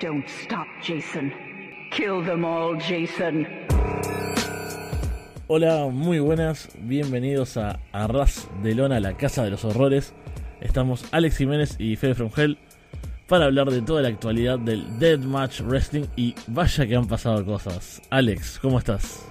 [0.00, 1.32] Don't stop, Jason.
[1.92, 3.46] Kill them all, Jason.
[5.46, 10.12] Hola, muy buenas, bienvenidos a Arras de Lona, la casa de los horrores.
[10.60, 12.58] Estamos Alex Jiménez y Fede From Hell
[13.28, 18.02] para hablar de toda la actualidad del Deathmatch Wrestling y vaya que han pasado cosas.
[18.10, 19.24] Alex, ¿cómo estás?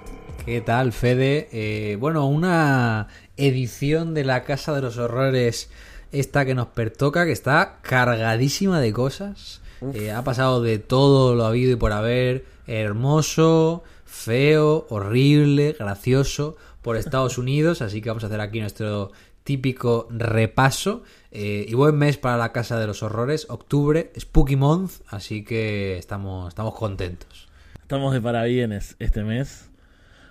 [0.45, 1.49] ¿Qué tal, Fede?
[1.51, 5.69] Eh, bueno, una edición de la Casa de los Horrores,
[6.11, 9.62] esta que nos pertoca, que está cargadísima de cosas.
[9.93, 16.97] Eh, ha pasado de todo lo habido y por haber, hermoso, feo, horrible, gracioso, por
[16.97, 19.11] Estados Unidos, así que vamos a hacer aquí nuestro
[19.43, 21.03] típico repaso.
[21.31, 25.97] Eh, y buen mes para la Casa de los Horrores, octubre, Spooky Month, así que
[25.97, 27.47] estamos, estamos contentos.
[27.81, 29.69] Estamos de parabienes este mes.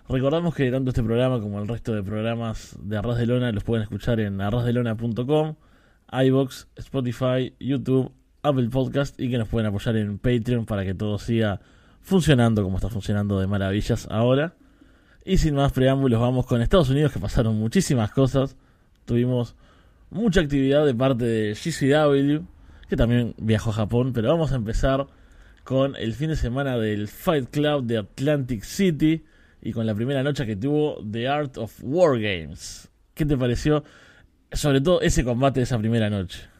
[0.09, 3.65] Recordamos que tanto este programa como el resto de programas de Arras de Lona los
[3.65, 5.55] pueden escuchar en arrasdelona.com,
[6.13, 11.19] iBox, Spotify, YouTube, Apple Podcast y que nos pueden apoyar en Patreon para que todo
[11.19, 11.61] siga
[12.01, 14.55] funcionando como está funcionando de maravillas ahora.
[15.25, 18.57] Y sin más preámbulos, vamos con Estados Unidos que pasaron muchísimas cosas.
[19.05, 19.55] Tuvimos
[20.11, 22.45] mucha actividad de parte de GCW,
[22.89, 25.07] que también viajó a Japón, pero vamos a empezar
[25.63, 29.25] con el fin de semana del Fight Club de Atlantic City
[29.63, 32.89] y con la primera noche que tuvo The Art of War Games.
[33.15, 33.85] ¿Qué te pareció?
[34.51, 36.52] Sobre todo ese combate de esa primera noche.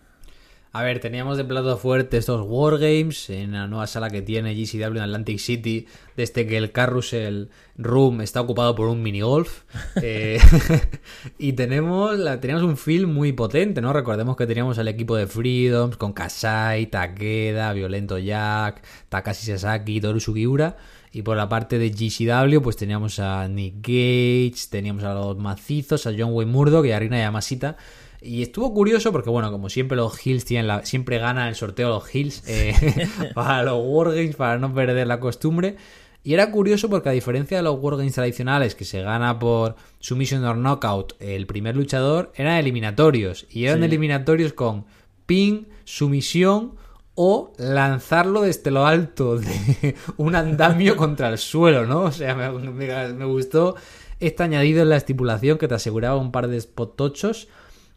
[0.75, 4.97] A ver, teníamos de plato fuerte estos Wargames en la nueva sala que tiene GCW
[4.97, 9.65] en Atlantic City, desde que el Carrusel Room está ocupado por un mini golf.
[10.05, 10.41] Eh,
[11.39, 13.93] y tenemos, la, teníamos un film muy potente, ¿no?
[13.93, 20.21] Recordemos que teníamos al equipo de Freedoms con Kasai, Takeda, Violento Jack, Takashi Sasaki, Toru
[20.21, 20.77] Sugiura.
[21.13, 26.07] Y por la parte de GCW, pues teníamos a Nick Gage, teníamos a los macizos,
[26.07, 27.77] a John Wayne Murdoch y a Rina Yamashita.
[28.23, 31.89] Y estuvo curioso porque, bueno, como siempre los Hills tienen la, siempre ganan el sorteo
[31.89, 32.75] los Hills eh,
[33.35, 35.77] para los Wargames, para no perder la costumbre.
[36.25, 40.45] Y era curioso porque a diferencia de los Wargames tradicionales que se gana por Submission
[40.45, 43.47] or Knockout, el primer luchador, eran eliminatorios.
[43.51, 44.85] Y eran eliminatorios con
[45.27, 46.75] pin, sumisión
[47.15, 52.03] o lanzarlo desde lo alto de un andamio contra el suelo, ¿no?
[52.03, 53.75] O sea, me, me gustó
[54.21, 57.49] este añadido en la estipulación que te aseguraba un par de spot tochos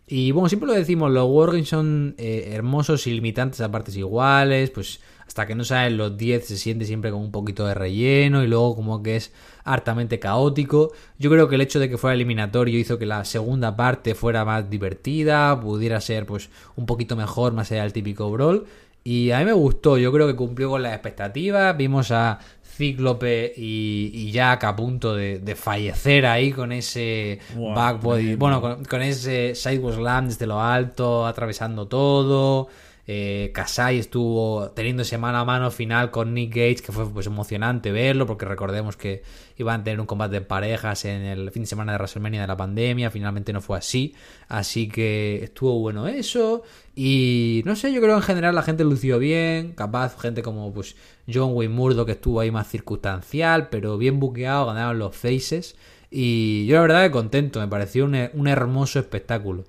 [0.07, 4.69] y bueno, siempre lo decimos, los Wargames son eh, hermosos y limitantes a partes iguales,
[4.69, 8.44] pues hasta que no salen los 10 se siente siempre como un poquito de relleno
[8.44, 9.31] y luego como que es
[9.63, 10.91] hartamente caótico.
[11.17, 14.45] Yo creo que el hecho de que fuera eliminatorio hizo que la segunda parte fuera
[14.45, 18.65] más divertida, pudiera ser pues un poquito mejor más allá del típico brawl.
[19.03, 21.75] Y a mí me gustó, yo creo que cumplió con las expectativas.
[21.77, 22.39] Vimos a
[22.75, 29.96] Cíclope y, Jack a punto de, fallecer ahí con ese backbody, bueno, con, ese sidewalk
[29.96, 32.68] slam desde lo alto, atravesando todo.
[33.07, 37.27] Eh, Kasai estuvo teniendo ese mano a mano final con Nick Gage, que fue pues
[37.27, 39.21] emocionante verlo, porque recordemos que
[39.57, 42.47] iban a tener un combate de parejas en el fin de semana de WrestleMania de
[42.47, 44.15] la pandemia, finalmente no fue así,
[44.47, 46.63] así que estuvo bueno eso,
[46.95, 50.95] y no sé, yo creo en general la gente lució bien, capaz gente como pues
[51.31, 55.75] John Wayne Murdo que estuvo ahí más circunstancial, pero bien buqueado, ganaron los faces,
[56.09, 59.63] y yo la verdad que contento, me pareció un, un hermoso espectáculo.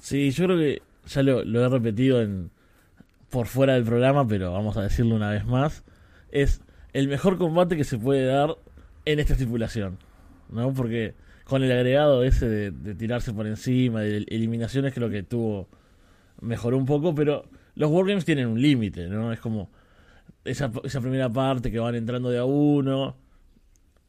[0.00, 2.50] Sí, yo creo que ya lo, he repetido en,
[3.30, 5.84] por fuera del programa, pero vamos a decirlo una vez más,
[6.30, 6.60] es
[6.92, 8.56] el mejor combate que se puede dar
[9.04, 9.98] en esta estipulación,
[10.50, 10.72] ¿no?
[10.72, 11.14] Porque
[11.44, 15.68] con el agregado ese de, tirarse por encima, de eliminaciones, creo que tuvo,
[16.40, 17.44] mejoró un poco, pero
[17.74, 19.32] los Wargames tienen un límite, ¿no?
[19.32, 19.70] Es como
[20.44, 23.16] esa, primera parte que van entrando de a uno,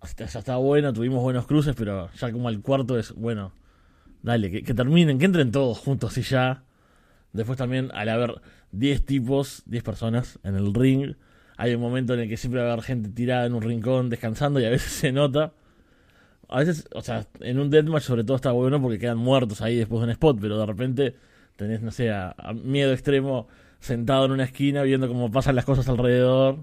[0.02, 3.54] hasta, ya está bueno, tuvimos buenos cruces, pero ya como al cuarto es, bueno,
[4.22, 6.65] dale, que terminen, que entren todos juntos y ya.
[7.36, 8.42] Después también, al haber
[8.72, 11.16] 10 tipos, 10 personas en el ring,
[11.58, 14.10] hay un momento en el que siempre va a haber gente tirada en un rincón
[14.10, 15.54] descansando y a veces se nota.
[16.48, 19.76] A veces, o sea, en un deathmatch sobre todo está bueno porque quedan muertos ahí
[19.76, 21.16] después de un spot, pero de repente
[21.56, 23.48] tenés, no sé, a miedo extremo
[23.80, 26.60] sentado en una esquina viendo cómo pasan las cosas alrededor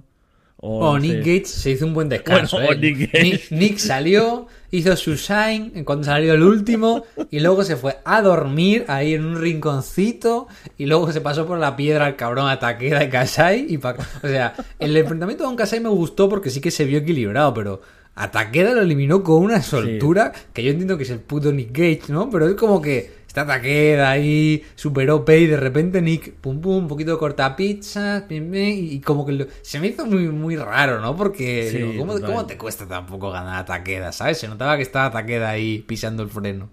[0.62, 2.60] oh, Nick Gates se hizo un buen descanso.
[2.60, 3.40] ¿eh?
[3.50, 8.84] Nick, salió, hizo su shine cuando salió el último y luego se fue a dormir
[8.88, 10.46] ahí en un rinconcito
[10.78, 13.66] y luego se pasó por la piedra al cabrón a Takeda de Kasai.
[13.68, 17.52] Y o sea, el enfrentamiento con Kasai me gustó porque sí que se vio equilibrado,
[17.52, 17.82] pero
[18.14, 21.72] a Takeda lo eliminó con una soltura que yo entiendo que es el puto Nick
[21.72, 22.30] Gage, ¿no?
[22.30, 26.82] Pero es como que Está Takeda ahí, super OP y de repente Nick, pum pum,
[26.82, 31.17] un poquito de corta pizza, y como que se me hizo muy, muy raro, ¿no?
[31.17, 34.37] Porque, ¿cómo, te cuesta tampoco ganar a Takeda, sabes?
[34.37, 36.69] Se notaba que estaba Takeda ahí pisando el freno.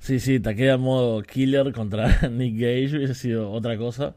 [0.00, 4.16] Sí, sí, Takeda en modo killer contra Nick Gage hubiese sido otra cosa.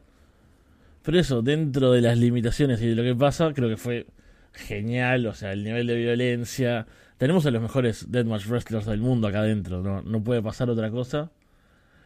[1.04, 4.08] Pero eso, dentro de las limitaciones y de lo que pasa, creo que fue
[4.52, 5.28] genial.
[5.28, 6.88] O sea, el nivel de violencia.
[7.20, 10.02] Tenemos a los mejores Deathmatch Wrestlers del mundo acá adentro.
[10.02, 11.30] No, puede pasar otra cosa.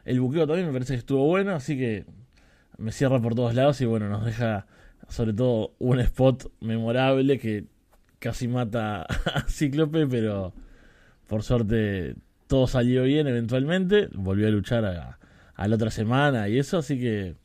[0.05, 2.05] El buqueo también me parece que estuvo bueno, así que
[2.79, 4.65] me cierra por todos lados y bueno, nos deja
[5.07, 7.65] sobre todo un spot memorable que
[8.17, 9.03] casi mata
[9.35, 10.51] a Cíclope, pero
[11.27, 12.15] por suerte
[12.47, 14.09] todo salió bien eventualmente.
[14.13, 15.19] Volvió a luchar a,
[15.53, 17.35] a la otra semana y eso, así que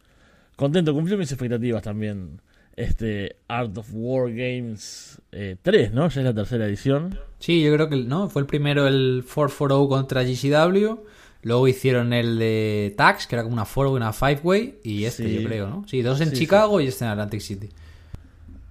[0.57, 2.41] contento, cumplió mis expectativas también.
[2.79, 6.09] Este Art of War Games 3, eh, ¿no?
[6.09, 7.19] Ya es la tercera edición.
[7.41, 11.01] Sí, yo creo que no, fue el primero el 440 contra GCW.
[11.43, 15.05] Luego hicieron el de Tax, que era como una four y una five way, y
[15.05, 15.85] este yo creo, ¿no?
[15.89, 17.69] Sí, dos en Chicago y este en Atlantic City.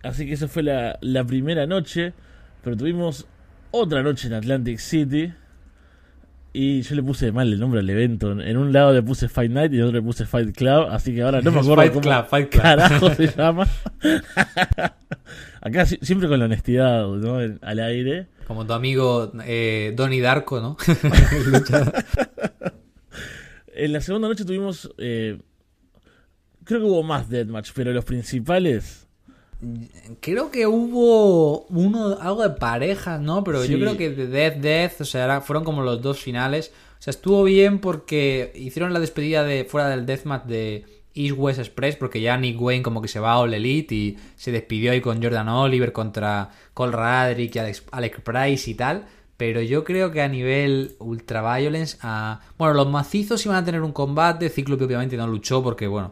[0.03, 2.13] Así que esa fue la, la primera noche,
[2.63, 3.25] pero tuvimos
[3.71, 5.33] otra noche en Atlantic City.
[6.53, 8.31] Y yo le puse mal el nombre al evento.
[8.31, 10.87] En un lado le puse Fight Night y en otro le puse Fight Club.
[10.89, 12.61] Así que ahora no me acuerdo Fight cómo Club, Fight Club.
[12.63, 13.67] carajo se llama.
[15.61, 17.37] Acá siempre con la honestidad ¿no?
[17.61, 18.27] al aire.
[18.47, 20.77] Como tu amigo eh, Donnie Darko, ¿no?
[23.75, 24.89] en la segunda noche tuvimos.
[24.97, 25.39] Eh,
[26.63, 29.06] creo que hubo más Deathmatch, pero los principales.
[30.19, 33.43] Creo que hubo uno algo de parejas, ¿no?
[33.43, 36.71] Pero yo creo que de Death Death, o sea, fueron como los dos finales.
[36.99, 41.59] O sea, estuvo bien porque hicieron la despedida de fuera del Deathmatch de East West
[41.59, 44.91] Express porque ya Nick Wayne como que se va a All Elite y se despidió
[44.91, 49.05] ahí con Jordan Oliver contra Cole Radrick y Alex, Price y tal.
[49.37, 51.97] Pero yo creo que a nivel Ultra Violence,
[52.57, 54.49] bueno, los macizos iban a tener un combate.
[54.49, 56.11] Cíclope obviamente no luchó porque, bueno,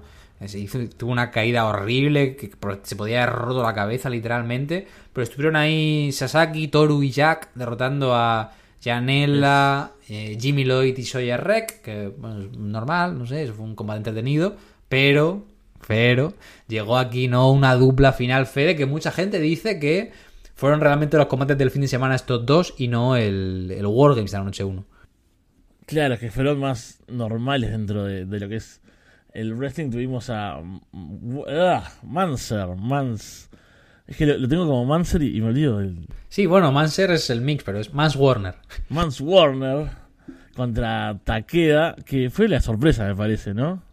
[0.97, 2.51] tuvo una caída horrible que
[2.83, 4.87] se podía haber roto la cabeza literalmente.
[5.13, 8.51] Pero estuvieron ahí Sasaki, Toru y Jack derrotando a
[8.83, 13.65] Janela, eh, Jimmy Lloyd y Sawyer Rek, que bueno, es normal, no sé, eso fue
[13.65, 14.55] un combate entretenido.
[14.89, 15.45] Pero,
[15.87, 16.33] pero,
[16.67, 20.11] llegó aquí no una dupla final Fede que mucha gente dice que
[20.55, 24.31] fueron realmente los combates del fin de semana estos dos y no el, el Wargames
[24.31, 24.85] de la noche 1.
[25.85, 28.81] Claro, que fueron más normales dentro de, lo que es
[29.35, 29.91] el wrestling.
[29.91, 30.61] Tuvimos a
[31.47, 33.49] ah, Manser, Mans.
[34.07, 36.07] Es que lo, tengo como Manser y, me olvido del.
[36.29, 38.55] Sí, bueno, Manser es el mix, pero es Mans Warner.
[38.89, 39.89] Mans Warner
[40.55, 43.83] contra Takeda, que fue la sorpresa, me parece, ¿no?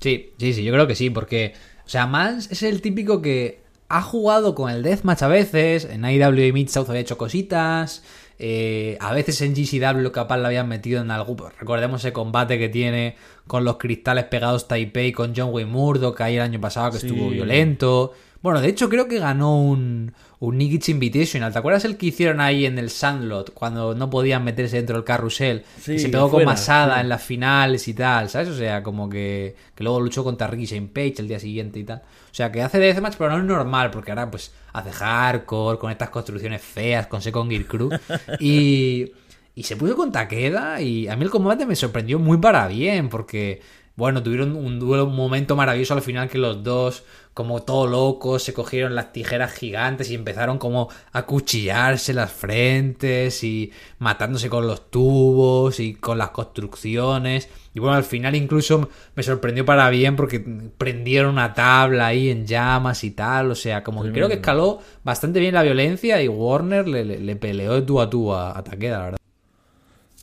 [0.00, 1.54] Sí, sí, sí, yo creo que sí, porque,
[1.84, 6.04] o sea, Mans es el típico que ha jugado con el Deathmatch a veces, en
[6.04, 8.02] IW y Mid South había hecho cositas,
[8.38, 11.38] eh, a veces en GCW capaz lo habían metido en algún...
[11.58, 16.36] Recordemos ese combate que tiene con los cristales pegados Taipei con John Wayne Murdoch, ahí
[16.36, 18.12] el año pasado que estuvo violento.
[18.40, 21.52] Bueno, de hecho creo que ganó un, un Nikic Invitational.
[21.52, 25.04] ¿Te acuerdas el que hicieron ahí en el Sandlot cuando no podían meterse dentro del
[25.04, 25.64] carrusel?
[25.86, 28.48] y se pegó con Masada en las finales y tal, ¿sabes?
[28.48, 31.84] O sea, como que, que luego luchó contra Ricky Shane Page el día siguiente y
[31.84, 31.98] tal.
[31.98, 35.90] O sea, que hace deathmatch, pero no es normal, porque ahora pues hace hardcore con
[35.90, 37.90] estas construcciones feas, con Second Gear Crew.
[38.40, 39.12] Y,
[39.56, 43.08] y se puso con Takeda y a mí el combate me sorprendió muy para bien,
[43.08, 43.60] porque
[43.98, 47.02] bueno, tuvieron un duelo, un momento maravilloso al final que los dos,
[47.34, 53.42] como todo locos, se cogieron las tijeras gigantes y empezaron como a cuchillarse las frentes
[53.42, 57.48] y matándose con los tubos y con las construcciones.
[57.74, 60.38] Y bueno, al final incluso me sorprendió para bien porque
[60.78, 63.50] prendieron una tabla ahí en llamas y tal.
[63.50, 67.74] O sea, como que creo que escaló bastante bien la violencia y Warner le, peleó
[67.74, 69.18] de tú a tú a, a Takeda, la verdad.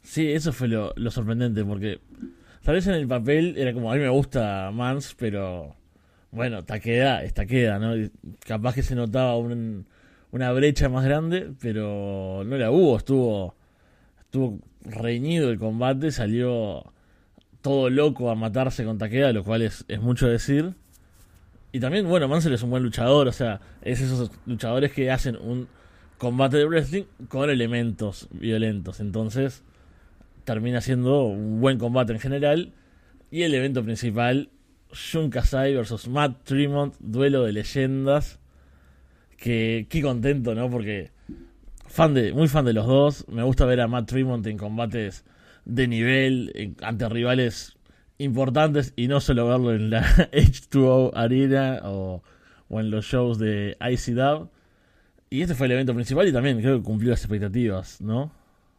[0.02, 2.00] Sí, eso fue lo, lo sorprendente porque
[2.66, 5.76] Tal vez en el papel era como, a mí me gusta Mans, pero
[6.32, 7.94] bueno, Taqueda es Taqueda, ¿no?
[8.40, 13.54] Capaz que se notaba una brecha más grande, pero no la hubo, estuvo,
[14.20, 16.92] estuvo reñido el combate, salió
[17.62, 20.74] todo loco a matarse con Taqueda, lo cual es, es mucho decir.
[21.72, 25.36] Y también, bueno, Mansell es un buen luchador, o sea, es esos luchadores que hacen
[25.36, 25.68] un
[26.18, 29.02] combate de wrestling con elementos violentos.
[29.02, 29.64] Entonces,
[30.46, 32.74] termina siendo un buen combate en general.
[33.32, 34.50] Y el evento principal,
[34.94, 38.40] Shun Kasai versus Matt Tremont, duelo de leyendas.
[39.38, 40.70] Que qué contento, ¿no?
[40.70, 41.12] Porque
[41.88, 43.28] fan de, muy fan de los dos.
[43.28, 45.26] Me gusta ver a Matt Tremont en combates
[45.66, 47.76] de nivel, ante rivales
[48.18, 52.24] importantes y no solo verlo en la H2O Arena o,
[52.70, 54.48] o en los shows de ICW.
[55.30, 58.32] Y este fue el evento principal y también creo que cumplió las expectativas, ¿no?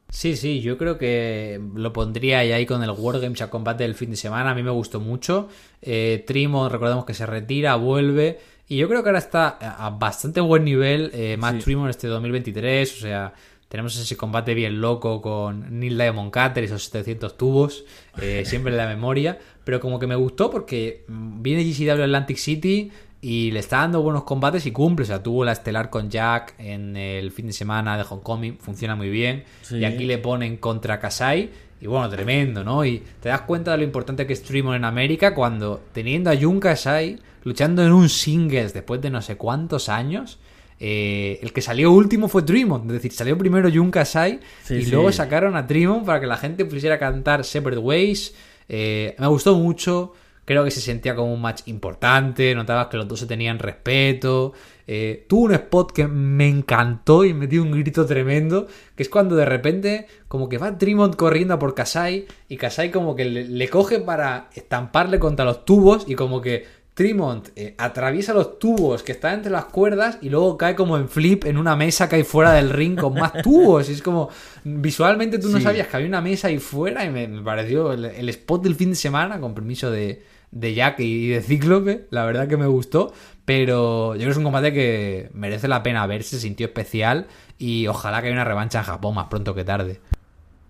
[0.09, 4.11] Sí, sí, yo creo que lo pondría ahí con el Wargames a combate del fin
[4.11, 4.53] de semana.
[4.53, 5.49] A mí me gustó mucho.
[5.83, 8.39] Eh, Trimo, recordemos que se retira, vuelve.
[8.69, 12.07] Y yo creo que ahora está a bastante buen nivel eh, Matt Trimo en este
[12.09, 12.97] 2023.
[12.97, 13.35] O sea,
[13.69, 17.85] Tenemos ese combate bien loco con Neil Diamond Cutter y esos 700 tubos,
[18.23, 19.39] eh, siempre en la memoria.
[19.65, 22.93] Pero como que me gustó porque mm, viene GCW Atlantic City
[23.29, 25.03] y le está dando buenos combates y cumple.
[25.03, 28.55] O sea, tuvo la estelar con Jack en el fin de semana de Hong Kong,
[28.61, 29.43] funciona muy bien.
[29.63, 29.79] Sí.
[29.79, 31.51] Y aquí le ponen contra Kasai.
[31.81, 32.85] Y bueno, tremendo, ¿no?
[32.85, 36.37] Y te das cuenta de lo importante que es Tremont en América cuando teniendo a
[36.37, 40.39] Jun Kasai luchando en un singles después de no sé cuántos años.
[40.79, 44.85] eh, el que salió último fue Tremont, es decir, salió primero Jun Kasai Sí, y
[44.85, 44.91] sí.
[44.91, 48.35] luego sacaron a Tremont para que la gente pusiera cantar Separate Ways.
[48.69, 50.13] Eh, me gustó mucho,
[50.47, 54.55] creo que se sentía como un match importante, notabas que los dos se tenían respeto.
[54.87, 59.09] Eh, tuvo un spot que me encantó y me dio un grito tremendo, que es
[59.11, 63.25] cuando de repente como que va Tremont corriendo a por Kasai y Kasai como que
[63.25, 68.59] le, le coge para estamparle contra los tubos y como que Tremont eh, atraviesa los
[68.59, 72.09] tubos que están entre las cuerdas y luego cae como en flip en una mesa
[72.09, 73.91] que hay fuera del ring con más tubos.
[73.91, 74.31] Y es como,
[74.65, 75.65] visualmente tú no Sí.
[75.65, 78.77] sabías que había una mesa ahí fuera y me, me pareció el, el spot del
[78.77, 82.67] fin de semana, con permiso de, de Jack y de Cíclope, la verdad que me
[82.67, 83.13] gustó.
[83.45, 87.27] Pero yo creo que es un combate que merece la pena ver, se sintió especial
[87.59, 90.01] y ojalá que haya una revancha en Japón más pronto que tarde.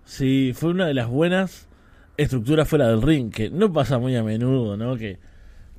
[0.05, 1.67] Sí, fue una de las buenas
[2.17, 4.95] estructuras fuera del ring, que no pasa muy a menudo, ¿no?
[4.95, 5.17] Que,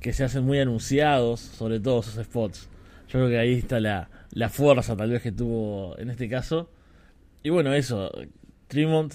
[0.01, 2.69] que se hacen muy anunciados, sobre todo esos spots.
[3.07, 6.69] Yo creo que ahí está la, la fuerza tal vez que tuvo en este caso.
[7.43, 8.11] Y bueno, eso,
[8.67, 9.13] Tremont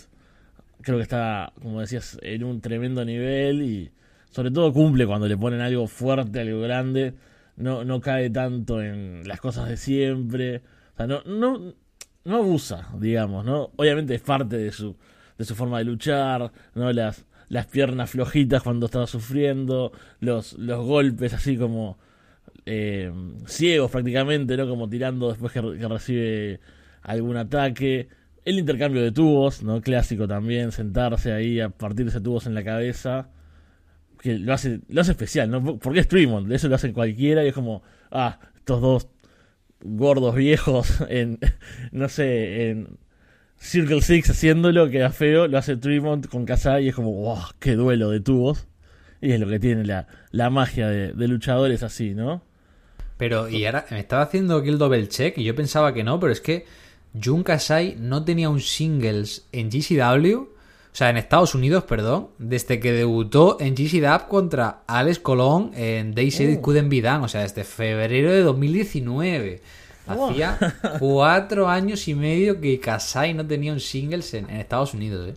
[0.81, 3.91] creo que está, como decías, en un tremendo nivel y
[4.35, 7.15] sobre todo cumple cuando le ponen algo fuerte, algo grande.
[7.57, 10.57] No, no cae tanto en las cosas de siempre.
[10.95, 11.73] O sea, no, no,
[12.25, 13.71] no abusa, digamos, ¿no?
[13.77, 14.97] Obviamente es parte de su,
[15.39, 16.93] de su forma de luchar, ¿no?
[16.93, 21.97] Las, las piernas flojitas cuando estaba sufriendo, los, los golpes así como
[22.67, 23.13] eh,
[23.47, 24.69] ciegos prácticamente, ¿no?
[24.69, 26.61] Como tirando después que, que recibe
[27.03, 28.09] algún ataque.
[28.45, 29.81] El intercambio de tubos, ¿no?
[29.81, 33.29] Clásico también, sentarse ahí a partirse tubos en la cabeza.
[34.25, 35.79] Que lo hace, lo hace especial, ¿no?
[35.79, 39.09] Porque es Tremont, eso lo hacen cualquiera y es como, ah, estos dos
[39.83, 41.39] gordos viejos en,
[41.93, 42.97] no sé, en
[43.59, 47.75] Circle Six haciéndolo, queda feo, lo hace Tremont con Kasai y es como, wow, qué
[47.75, 48.67] duelo de tubos.
[49.21, 52.43] Y es lo que tiene la, la magia de, de luchadores así, ¿no?
[53.19, 56.19] Pero, y ahora me estaba haciendo aquí el double check y yo pensaba que no,
[56.19, 56.65] pero es que
[57.23, 60.54] Jun Kasai no tenía un singles en GCW,
[60.95, 66.15] o sea, en Estados Unidos, perdón, desde que debutó en GCW contra Alex Colón en
[66.15, 66.63] They Said It Oh.
[66.63, 69.61] Couldn't Be Done, o sea, desde febrero de 2019.
[70.07, 70.31] Wow.
[70.31, 70.57] Hacía
[71.01, 75.35] cuatro años y medio que Kasai no tenía un singles en, en Estados Unidos, ¿eh?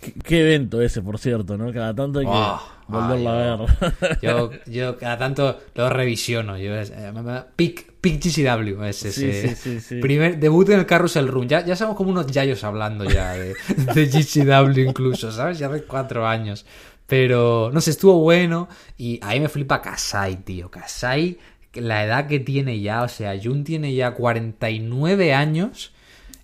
[0.00, 1.70] Qué, qué evento ese, por cierto, ¿no?
[1.74, 4.18] Cada tanto hay que Oh, volverlo ay, a ver.
[4.22, 6.56] Yo, yo cada tanto lo revisiono.
[6.56, 7.12] Yo, eh,
[7.54, 9.48] Pick, Pick GCW es ese.
[9.48, 9.96] sí, sí, sí.
[10.00, 11.48] Primer debut en el Carrusel Run.
[11.48, 13.54] Ya, ya somos como unos yayos hablando ya de,
[13.94, 15.58] de GCW incluso, ¿sabes?
[15.58, 16.64] Ya hace cuatro años.
[17.06, 18.68] Pero, no sé, estuvo bueno.
[18.96, 20.70] Y ahí me flipa Kasai, tío.
[20.70, 21.38] Kasai,
[21.74, 25.92] la edad que tiene ya, o sea, Jun tiene ya 49 años.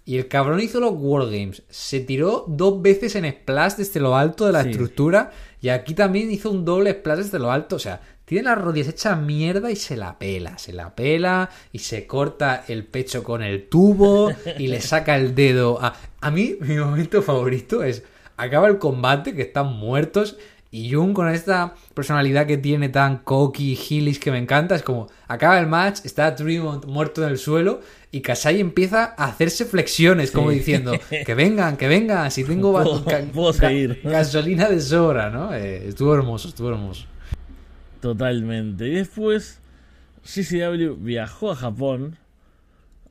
[0.05, 1.63] Y el cabrón hizo los Wargames.
[1.69, 4.71] Se tiró dos veces en splash desde lo alto de la Sí.
[4.71, 5.33] estructura.
[5.61, 7.77] Y aquí también hizo un doble splash desde lo alto.
[7.77, 10.59] O sea, tiene las rodillas hechas mierda y se la pela.
[10.59, 15.35] Se la pela y se corta el pecho con el tubo y le saca el
[15.35, 15.79] dedo.
[15.83, 18.03] A, a mí, mi momento favorito es.
[18.37, 20.37] Acaba el combate, que están muertos.
[20.73, 24.83] Y Jun con esta personalidad que tiene tan cocky y heelish que me encanta, es
[24.83, 27.81] como, acaba el match, está Tremont muerto en el suelo
[28.11, 30.57] y Kasai empieza a hacerse flexiones, como Sí.
[30.59, 30.93] diciendo,
[31.25, 34.01] que vengan, que vengan, si tengo Puedo- puedo seguir.
[34.05, 35.55] gasolina de sobra, ¿no?
[35.55, 37.07] Eh, estuvo hermoso, estuvo hermoso.
[38.01, 38.89] Totalmente.
[38.89, 39.61] Y después,
[40.23, 42.17] CCW viajó a Japón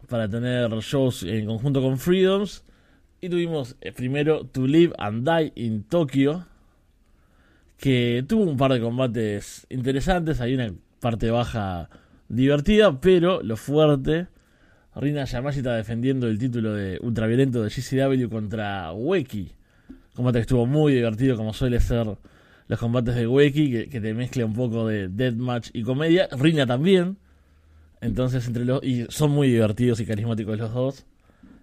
[0.07, 2.63] para tener shows en conjunto con Freedoms.
[3.21, 6.45] Y tuvimos eh, primero To Live and Die in Tokyo.
[7.77, 10.41] Que tuvo un par de combates interesantes.
[10.41, 11.89] Hay una parte baja
[12.29, 14.27] divertida, pero lo fuerte.
[14.95, 19.51] Rina Yamashita defendiendo el título de ultraviolento de GCW contra Weki.
[20.15, 22.17] Combate que estuvo muy divertido, como suele ser
[22.67, 26.27] los combates de Weki, que, te mezcla un poco de deathmatch y comedia.
[26.31, 27.17] Rina también.
[28.01, 28.83] Entonces, entre los.
[28.83, 31.05] Y son muy divertidos y carismáticos los dos.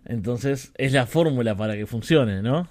[0.04, 2.68] Entonces, es la fórmula para que funcione, ¿no?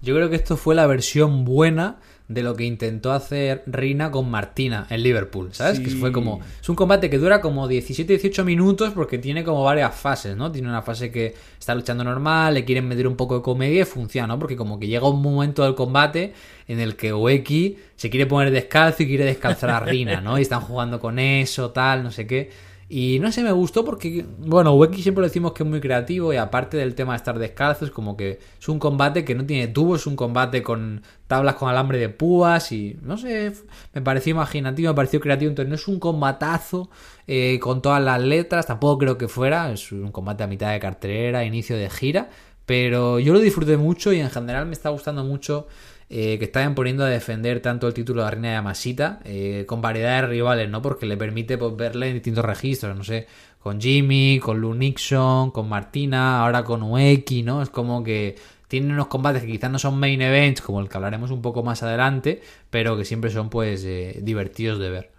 [0.00, 1.98] Yo creo que esto fue la versión buena
[2.32, 5.78] de lo que intentó hacer Rina con Martina en Liverpool, ¿sabes?
[5.78, 5.84] Sí.
[5.84, 6.40] Que fue como...
[6.60, 10.50] Es un combate que dura como 17-18 minutos porque tiene como varias fases, ¿no?
[10.50, 13.84] Tiene una fase que está luchando normal, le quieren meter un poco de comedia y
[13.84, 14.38] funciona, ¿no?
[14.38, 16.32] Porque como que llega un momento del combate
[16.68, 20.38] en el que Oeki se quiere poner descalzo y quiere descalzar a Rina, ¿no?
[20.38, 22.50] Y están jugando con eso, tal, no sé qué.
[22.94, 26.36] Y no sé, me gustó porque, bueno, Weki siempre decimos que es muy creativo y
[26.36, 29.68] aparte del tema de estar descalzo, es como que es un combate que no tiene
[29.68, 33.54] tubos, es un combate con tablas con alambre de púas y, no sé,
[33.94, 36.90] me pareció imaginativo, me pareció creativo, entonces no es un combatazo
[37.26, 40.78] eh, con todas las letras, tampoco creo que fuera, es un combate a mitad de
[40.78, 42.28] cartelera, inicio de gira,
[42.66, 45.66] pero yo lo disfruté mucho y en general me está gustando mucho
[46.14, 49.80] eh, que están poniendo a defender tanto el título de Reina de Yamasita eh, con
[49.80, 50.82] variedad de rivales, ¿no?
[50.82, 53.26] Porque le permite pues, verle en distintos registros, no sé,
[53.58, 57.62] con Jimmy, con Lou Nixon, con Martina, ahora con Ueki, ¿no?
[57.62, 58.36] Es como que
[58.68, 61.62] tiene unos combates que quizás no son main events, como el que hablaremos un poco
[61.62, 65.12] más adelante, pero que siempre son pues eh, divertidos de ver.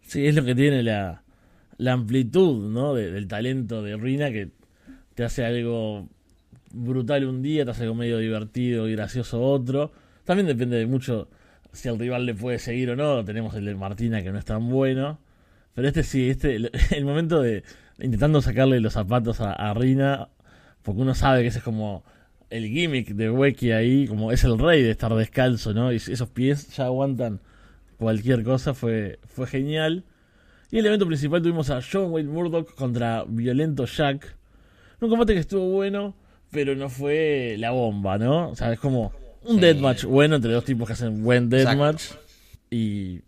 [0.00, 1.22] Sí, es lo que tiene la,
[1.76, 2.94] la amplitud, ¿no?
[2.94, 4.48] del talento de Rina que
[5.14, 6.08] te hace algo
[6.72, 9.92] brutal un día, te hace algo medio divertido y gracioso otro.
[10.24, 11.28] También depende de mucho
[11.72, 13.24] si al rival le puede seguir o no.
[13.24, 15.18] Tenemos el de Martina que no es tan bueno.
[15.74, 16.70] Pero este sí, este, el,
[17.04, 17.62] momento de
[18.00, 20.28] intentando sacarle los zapatos a, Rina,
[20.82, 22.04] porque uno sabe que ese es como
[22.50, 25.92] el gimmick de Weki ahí, como es el rey de estar descalzo, ¿no?
[25.92, 27.40] Y esos pies ya aguantan
[27.96, 30.04] cualquier cosa, fue, fue genial.
[30.70, 34.36] Y el evento principal tuvimos a John Wayne Murdoch contra Violento Jack.
[35.00, 36.14] Un combate que estuvo bueno
[36.50, 38.50] pero no fue la bomba, ¿no?
[38.50, 39.12] O sea, es como
[39.44, 42.12] un deathmatch bueno entre dos tipos que hacen buen deathmatch
[42.70, 43.20] y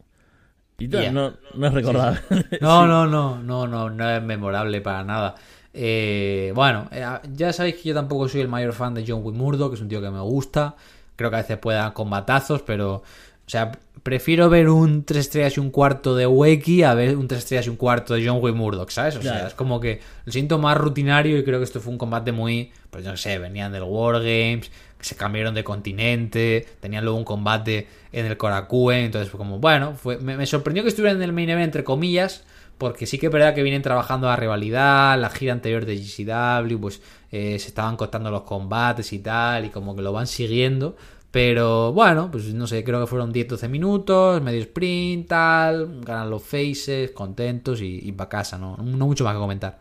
[0.81, 2.21] y tal, no, no es recordable.
[2.61, 5.35] No, no, no, no, no, no es memorable para nada.
[5.75, 9.69] Eh, bueno, eh, ya sabéis que yo tampoco soy el mayor fan de John Wick
[9.69, 10.75] que es un tío que me gusta.
[11.17, 13.03] Creo que a veces puede dar combatazos, pero,
[13.50, 13.73] o sea,
[14.04, 17.66] prefiero ver un 3 estrellas y un cuarto de Wakey a ver un 3 estrellas
[17.66, 19.16] y un cuarto de John Wayne Murdoch, ¿sabes?
[19.16, 21.99] O sea, es como que lo siento más rutinario y creo que esto fue un
[21.99, 27.25] combate muy, pues no sé, venían del Wargames, se cambiaron de continente, tenían luego un
[27.25, 31.33] combate en el Korakuen, entonces fue como, bueno, fue, me, sorprendió que estuvieran en el
[31.33, 32.45] main event, entre comillas,
[32.78, 36.78] porque sí que es verdad que vienen trabajando la rivalidad, la gira anterior de GCW,
[36.78, 37.02] pues
[37.33, 40.95] eh, se estaban contando los combates y tal, y como que lo van siguiendo,
[41.30, 46.42] pero bueno, pues no sé, creo que fueron 10-12 minutos, medio sprint, tal, ganan los
[46.42, 48.76] faces, contentos y, y para casa, ¿no?
[48.76, 49.78] No mucho más que comentar.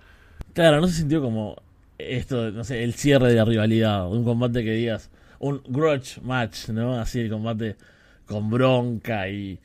[0.54, 1.56] Claro, no se sintió como
[1.98, 5.10] esto, no sé, el cierre de la rivalidad, un combate que digas,
[5.40, 7.00] un grudge match, ¿no?
[7.00, 7.76] Así el combate
[8.28, 9.60] con bronca y,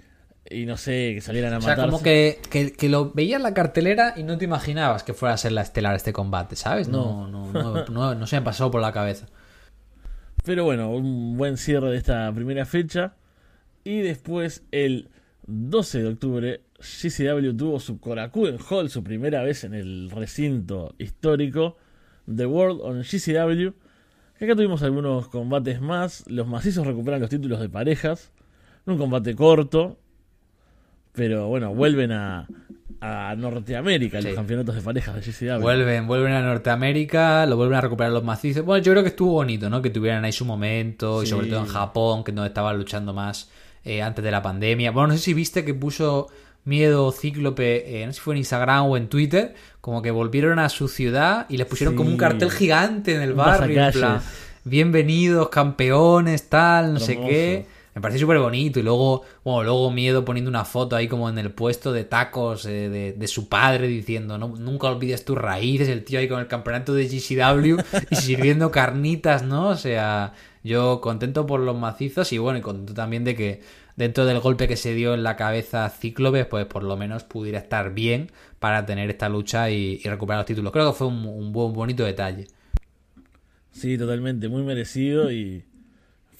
[0.49, 1.73] y no sé, que salieran a matar.
[1.73, 5.15] O sea, como que, que, lo veías en la cartelera y no te imaginabas que
[5.15, 6.89] fuera a ser la estelar este combate, ¿sabes?
[6.89, 9.27] No, no, no, no, no se me pasó por la cabeza.
[10.45, 13.15] Pero bueno, un buen cierre de esta primera fecha.
[13.83, 15.09] Y después, el
[15.47, 21.77] 12 de octubre, GCW tuvo su Korakuen Hall, su primera vez en el recinto histórico
[22.27, 23.73] The World on GCW.
[24.37, 26.25] Acá tuvimos algunos combates más.
[26.27, 28.31] Los macizos recuperan los títulos de parejas.
[28.85, 29.99] Un combate corto.
[31.13, 32.49] Pero bueno, vuelven a,
[33.05, 35.61] a Norteamérica, los campeonatos de parejas de GCW.
[35.61, 38.65] Vuelven, vuelven a Norteamérica, lo vuelven a recuperar los macizos.
[38.65, 39.83] Bueno, yo creo que estuvo bonito, ¿no?
[39.83, 43.51] Que tuvieran ahí su momento, y sobre todo en Japón, que no estaban luchando más
[43.85, 44.91] eh, antes de la pandemia.
[44.91, 46.29] Bueno, no sé si viste que puso
[46.65, 50.59] Miedo Cíclope, eh, no sé si fue en Instagram o en Twitter, como que volvieron
[50.59, 54.23] a su ciudad y les pusieron como un cartel gigante en el barrio, en plan,
[54.65, 57.67] bienvenidos, campeones, tal, no sé qué.
[57.95, 58.81] Me parece súper bonito.
[58.81, 62.67] Y luego, bueno, luego Miedo poniendo una foto ahí como en el puesto de tacos
[62.67, 65.89] eh, de, su padre diciendo, no, nunca olvides tus raíces.
[65.89, 67.77] El tío ahí con el campeonato de GCW
[68.11, 69.69] y sirviendo carnitas, ¿no?
[69.69, 70.33] O sea,
[70.65, 73.63] yo contento por los macizos y bueno, y contento también de que
[73.97, 77.59] dentro del golpe que se dio en la cabeza Cíclope, pues por lo menos pudiera
[77.59, 80.73] estar bien para tener esta lucha y, recuperar los títulos.
[80.73, 82.49] Creo que fue un, un buen, bonito detalle.
[83.71, 85.65] Sí, totalmente, muy merecido y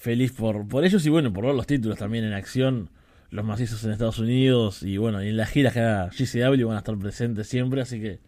[0.05, 2.91] feliz por, por ellos y bueno, por ver los títulos también en acción,
[3.31, 6.75] los macizos en Estados Unidos y bueno, y en las giras que haga GCW van
[6.75, 8.19] a estar presentes siempre, así que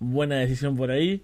[0.00, 1.22] buena decisión por ahí.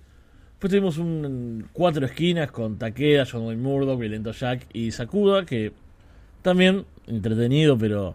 [0.53, 5.73] Después tuvimos un cuatro esquinas con Takeda, John Wayne Murdoch, Violento Jack y Sakuda, que
[6.43, 8.15] también entretenido, pero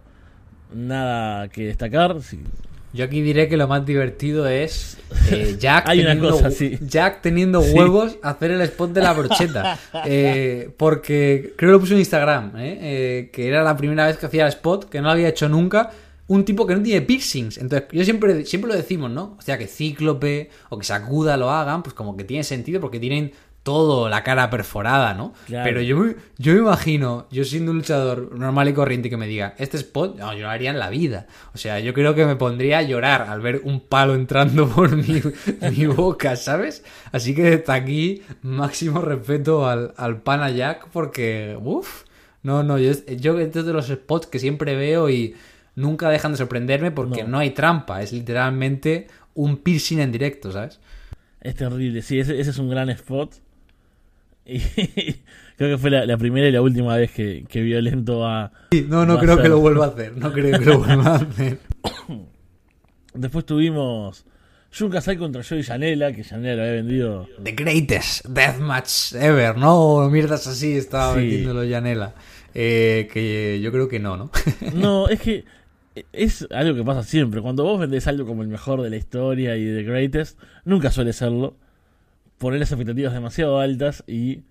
[0.74, 2.16] nada que destacar.
[2.95, 4.97] Yo aquí diré que lo más divertido es
[5.29, 6.39] eh, Jack, teniendo,
[6.79, 9.77] Jack teniendo huevos hacer el spot de la brocheta.
[10.08, 14.27] Eh, porque creo que lo puse en Instagram, eh, que era la primera vez que
[14.27, 15.91] hacía el spot, que no lo había hecho nunca.
[16.27, 17.58] Un tipo que no tiene piercings.
[17.58, 19.36] Entonces, yo siempre, siempre lo decimos, ¿no?
[19.38, 22.99] O sea, que Cíclope o que Sacuda lo hagan, pues como que tiene sentido porque
[22.99, 23.31] tienen
[23.65, 25.34] todo la cara perforada, ¿no?
[25.47, 29.25] Pero yo me, yo me imagino, yo siendo un luchador normal y corriente que me
[29.25, 31.25] diga, este spot, no, yo lo haría en la vida.
[31.56, 34.95] O sea, yo creo que me pondría a llorar al ver un palo entrando por
[34.95, 35.19] mi,
[35.71, 36.84] mi boca, ¿sabes?
[37.12, 42.04] Así que desde aquí, máximo respeto al, al pana Jack porque, uff,
[42.43, 45.34] no, no, yo, yo este es de los spots que siempre veo y
[45.73, 50.80] nunca dejan de sorprenderme porque no, hay trampa, es literalmente un piercing en directo, ¿sabes?
[51.41, 53.43] Es terrible, sí, ese, ese es un gran spot.
[54.45, 54.60] Y
[55.58, 58.51] creo que fue la, la primera y la última vez que, que Violento va.
[58.71, 60.15] Sí, no, no va a creo que lo vuelva a hacer.
[60.17, 61.60] No creo que lo vuelva a hacer.
[63.13, 64.25] Después tuvimos
[64.77, 67.27] Jun Kasai contra Joey Janela, que Janela lo había vendido.
[67.41, 70.10] The greatest deathmatch ever, ¿no?
[70.10, 71.19] Mierdas así estaba Sí.
[71.21, 72.13] metiéndolo Yanela.
[72.53, 74.31] Eh, que yo creo que no, ¿no?
[74.75, 75.45] No, es que
[76.12, 77.41] es algo que pasa siempre.
[77.41, 81.13] Cuando vos vendés algo como el mejor de la historia y The Greatest, nunca suele
[81.13, 81.55] serlo.
[82.38, 84.43] Poner las expectativas demasiado altas y.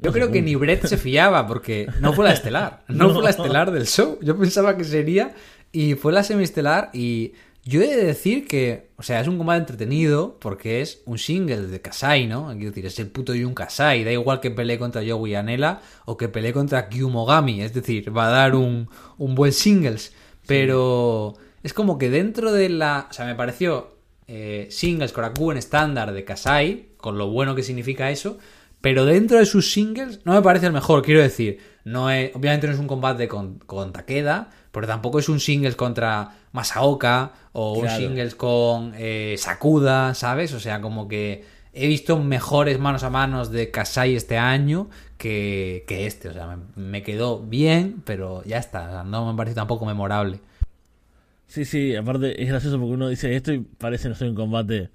[0.00, 2.82] Yo no creo que ni Brett se fiaba porque no fue la estelar.
[2.88, 3.14] No, No.
[3.14, 4.18] fue la estelar del show.
[4.20, 5.32] Yo pensaba que sería
[5.70, 9.60] y fue la semiestelar y yo he de decir que, o sea, es un combate
[9.60, 12.48] entretenido porque es un single de Kasai, ¿no?
[12.48, 14.02] Quiero decir, es el puto Yun Kasai.
[14.02, 17.62] Da igual que pelee contra Joey Anela o que pelee contra Kyumogami.
[17.62, 20.12] Es decir, va a dar un, un buen singles.
[20.48, 23.06] Pero es como que dentro de la...
[23.08, 23.91] O sea, me pareció
[24.26, 28.38] eh, singles Korakuen estándar de Kasai, con lo bueno que significa eso,
[28.80, 31.58] pero dentro de sus singles no me parece el mejor, quiero decir.
[31.84, 35.76] No es, obviamente no es un combate con, con Takeda, pero tampoco es un singles
[35.76, 40.52] contra Masaoka o un singles con eh, Sakuda, ¿sabes?
[40.52, 45.84] O sea, como que he visto mejores manos a manos de Kasai este año que,
[45.86, 46.28] que este.
[46.28, 49.04] O sea, me, me quedó bien, pero ya está.
[49.04, 50.40] No me parece tampoco memorable.
[51.52, 54.88] Sí, sí, aparte es gracioso porque uno dice esto y parece no ser un combate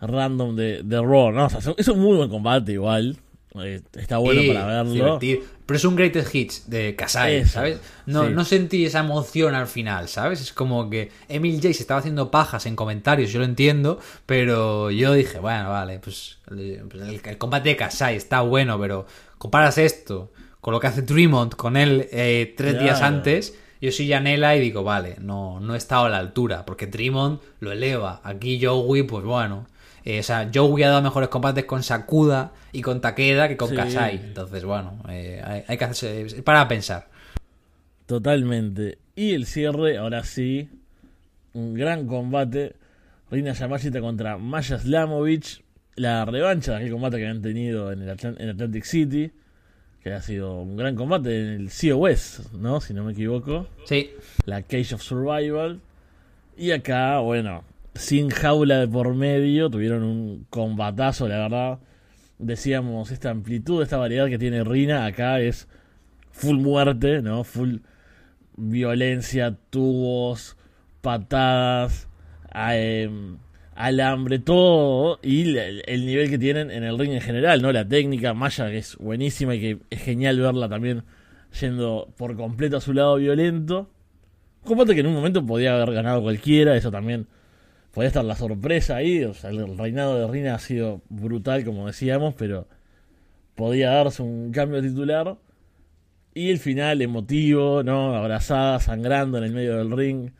[0.00, 1.46] random de, de Raw, ¿no?
[1.46, 3.18] O sea, es un muy buen combate igual.
[3.62, 4.92] Eh, está bueno Sí, para verlo.
[4.92, 5.40] divertido.
[5.66, 7.80] Pero es un greatest hits de Kasai, Eso, ¿sabes?
[8.06, 8.32] No, sí.
[8.32, 10.40] no sentí esa emoción al final, ¿sabes?
[10.40, 14.90] Es como que Emil J se estaba haciendo pajas en comentarios, yo lo entiendo, pero
[14.90, 16.60] yo dije, bueno, vale, pues el,
[16.94, 19.04] el- el combate de Kasai está bueno, pero
[19.36, 22.84] comparas esto con lo que hace Tremont con él eh, tres Claro.
[22.84, 26.64] días antes, yo soy Yanela y digo, vale, no, no he estado a la altura,
[26.66, 28.20] porque Tremont lo eleva.
[28.24, 29.66] Aquí Joey, pues bueno.
[30.04, 33.68] eh, o sea, Joey ha dado mejores combates con Sakuda y con Takeda que con
[33.70, 33.76] Sí.
[33.76, 34.16] Kasai.
[34.16, 36.42] Entonces, bueno, eh, hay, hay que hacerse.
[36.42, 37.08] Para pensar.
[38.06, 38.98] Totalmente.
[39.14, 40.68] Y el cierre, ahora sí,
[41.52, 42.76] un gran combate.
[43.30, 45.62] Reina Yamashita contra Maya Slamovich.
[45.96, 49.30] La revancha de aquel combate que habían tenido en el en Atlantic City.
[50.02, 52.80] Que ha sido un gran combate en el COS, ¿no?
[52.80, 53.66] Si no me equivoco.
[53.84, 54.10] Sí,
[54.46, 55.80] La Cage of Survival.
[56.56, 61.78] Y acá, bueno, sin jaula de por medio, tuvieron un combatazo, la verdad.
[62.38, 65.68] Decíamos, esta amplitud, esta variedad que tiene Rina acá es
[66.32, 67.44] full muerte, ¿no?
[67.44, 67.76] Full
[68.56, 70.56] violencia, tubos,
[71.00, 72.08] patadas,
[72.54, 73.36] em,
[73.86, 75.18] alambre, todo.
[75.22, 77.72] Y el, el nivel que tienen en el ring en general, ¿no?
[77.72, 81.04] La técnica, Maya, que es buenísima y que es genial verla también
[81.60, 83.90] yendo por completo a su lado violento.
[84.64, 87.26] Combate que en un momento podía haber ganado cualquiera, eso también
[87.92, 89.24] podía estar la sorpresa ahí.
[89.24, 92.68] O sea, el reinado de Rina ha sido brutal, como decíamos, pero
[93.54, 95.36] podía darse un cambio titular.
[96.32, 98.14] Y el final emotivo, ¿no?
[98.14, 100.30] Abrazada, sangrando en el medio del ring.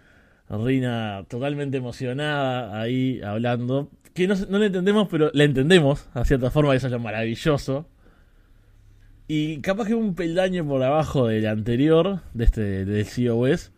[0.58, 3.88] Rina totalmente emocionada ahí hablando.
[4.14, 6.98] Que no, no la entendemos, pero la entendemos, a cierta forma, que eso es lo
[6.98, 7.86] maravilloso.
[9.28, 13.70] Y capaz que un peldaño por abajo del anterior, de este del COS,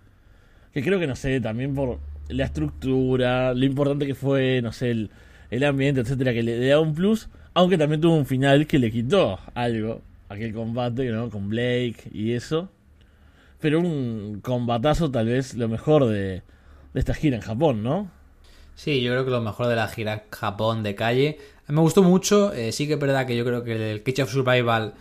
[0.72, 4.90] que creo que no sé, también por la estructura, lo importante que fue, no sé,
[4.90, 5.10] el,
[5.50, 8.78] el ambiente, etcétera, que le, le da un plus, aunque también tuvo un final que
[8.78, 11.28] le quitó algo, aquel combate, ¿no?
[11.28, 12.70] Con Blake y eso.
[13.60, 16.42] Pero un combatazo tal vez lo mejor de,
[16.92, 18.10] de esta gira en Japón, ¿no?
[18.74, 21.38] Sí, yo creo que lo mejor de la gira Japón de calle.
[21.68, 22.52] Me gustó mucho.
[22.52, 24.94] eh, sí que es verdad que yo creo que el Cage of Survival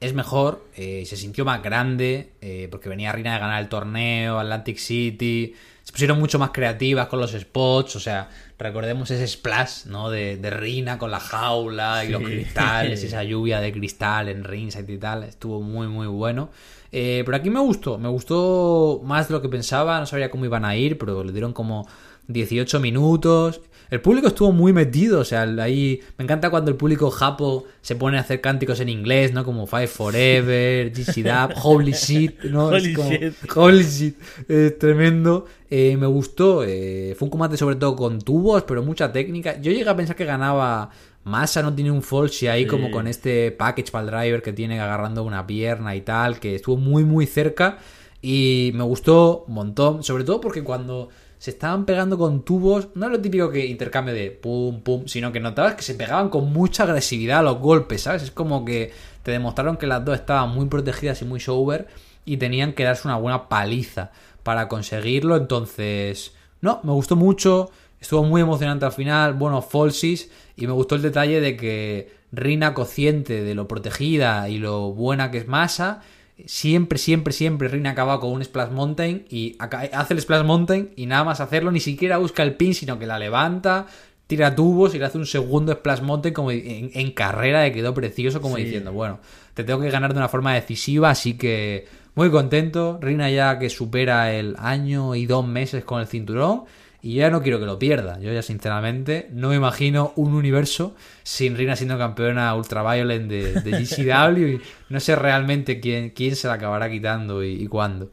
[0.00, 0.64] es mejor.
[0.76, 2.32] eh, se sintió más grande.
[2.40, 5.54] eh, porque venía Rina de ganar el torneo, Atlantic City.
[5.96, 7.96] Pusieron mucho más creativas con los spots.
[7.96, 8.28] O sea,
[8.58, 10.10] recordemos ese splash, ¿no?
[10.10, 14.92] De, de Rina con la jaula y los cristales, esa lluvia de cristal en ringside
[14.92, 15.22] y tal.
[15.22, 16.50] Estuvo muy, muy bueno.
[16.92, 20.44] Eh, pero aquí me gustó, me gustó más de lo que pensaba, no sabía cómo
[20.44, 21.88] iban a ir, pero le dieron como
[22.28, 23.62] 18 minutos.
[23.90, 27.94] El público estuvo muy metido, o sea, ahí me encanta cuando el público japo se
[27.96, 29.44] pone a hacer cánticos en inglés, ¿no?
[29.44, 32.74] Como Five Forever, GC Dub, Holy Shit, ¿no?
[32.74, 33.34] Es Holy como- shit.
[33.54, 34.16] Holy shit,
[34.48, 35.46] es tremendo.
[35.70, 39.60] Eh, me gustó, eh, fue un combate sobre todo con tubos, pero mucha técnica.
[39.60, 40.90] Yo llegué a pensar que ganaba
[41.24, 42.68] Massa, no tiene un false ahí Sí.
[42.68, 46.54] como con este package para el driver que tiene agarrando una pierna y tal, que
[46.54, 47.78] estuvo muy muy cerca
[48.22, 53.06] y me gustó un montón, sobre todo porque cuando se estaban pegando con tubos, no
[53.06, 56.52] es lo típico que intercambio de pum pum, sino que notabas que se pegaban con
[56.52, 58.22] mucha agresividad a los golpes, ¿sabes?
[58.22, 61.88] Es como que te demostraron que las dos estaban muy protegidas y muy sober
[62.24, 64.10] y tenían que darse una buena paliza
[64.42, 67.70] para conseguirlo, entonces, no, me gustó mucho.
[68.00, 72.74] Estuvo muy emocionante al final, bueno, Falsis, y me gustó el detalle de que Rina,
[72.74, 76.02] consciente de lo protegida y lo buena que es Masa,
[76.44, 81.06] siempre, siempre, siempre Rina acaba con un Splash Mountain y hace el Splash Mountain y
[81.06, 83.86] nada más hacerlo, ni siquiera busca el pin, sino que la levanta,
[84.26, 88.40] tira tubos y le hace un segundo Splash Mountain como en, carrera, que quedó precioso,
[88.40, 89.20] como diciendo, bueno,
[89.54, 92.98] te tengo que ganar de una forma decisiva, así que muy contento.
[93.00, 96.64] Rina ya que supera el año y dos meses con el cinturón.
[97.06, 98.18] Y ya no quiero que lo pierda.
[98.18, 103.70] Yo ya sinceramente no me imagino un universo sin Rina siendo campeona ultraviolent de, de
[103.70, 108.10] GCW y no sé realmente quién, quién se la acabará quitando y, y cuándo.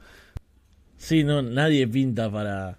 [0.95, 2.77] Sí, no, nadie pinta para,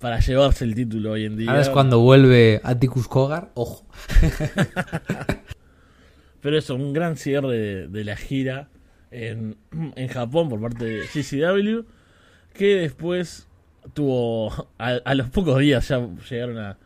[0.00, 1.48] para llevarse el título hoy en día.
[1.48, 3.86] Ahora es cuando vuelve Atticus Kogar, ojo.
[6.40, 8.68] Pero eso, un gran cierre de, la gira
[9.12, 9.54] en,
[9.94, 11.86] en, Japón por parte de CCW,
[12.52, 13.46] que después
[13.94, 16.78] tuvo, a, los pocos días ya llegaron a,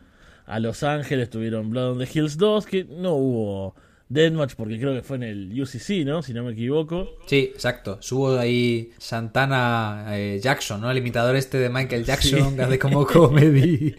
[0.45, 3.75] a, Los Ángeles, tuvieron Blood on the Hills 2, que no hubo
[4.11, 6.21] Deathmatch porque creo que fue en el UCC, ¿no?
[6.21, 7.17] Si no me equivoco.
[7.27, 7.97] Sí, exacto.
[8.01, 10.91] Subo ahí Santana eh, Jackson, ¿no?
[10.91, 13.95] El imitador este de Michael Jackson, de como comedy.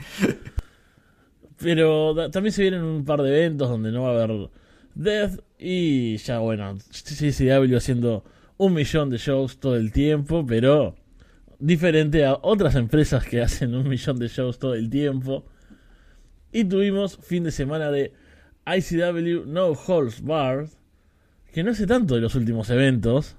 [1.58, 4.50] Pero también se vienen un par de eventos donde no va a haber
[4.94, 8.24] Death y ya bueno, CCW haciendo
[8.58, 10.94] un millón de shows todo el tiempo, pero
[11.62, 15.44] diferente a otras empresas que hacen un millón de shows todo el tiempo.
[16.50, 18.12] Y tuvimos fin de semana de
[18.66, 20.68] ICW No Holds Barred,
[21.52, 23.36] que no sé tanto de los últimos eventos.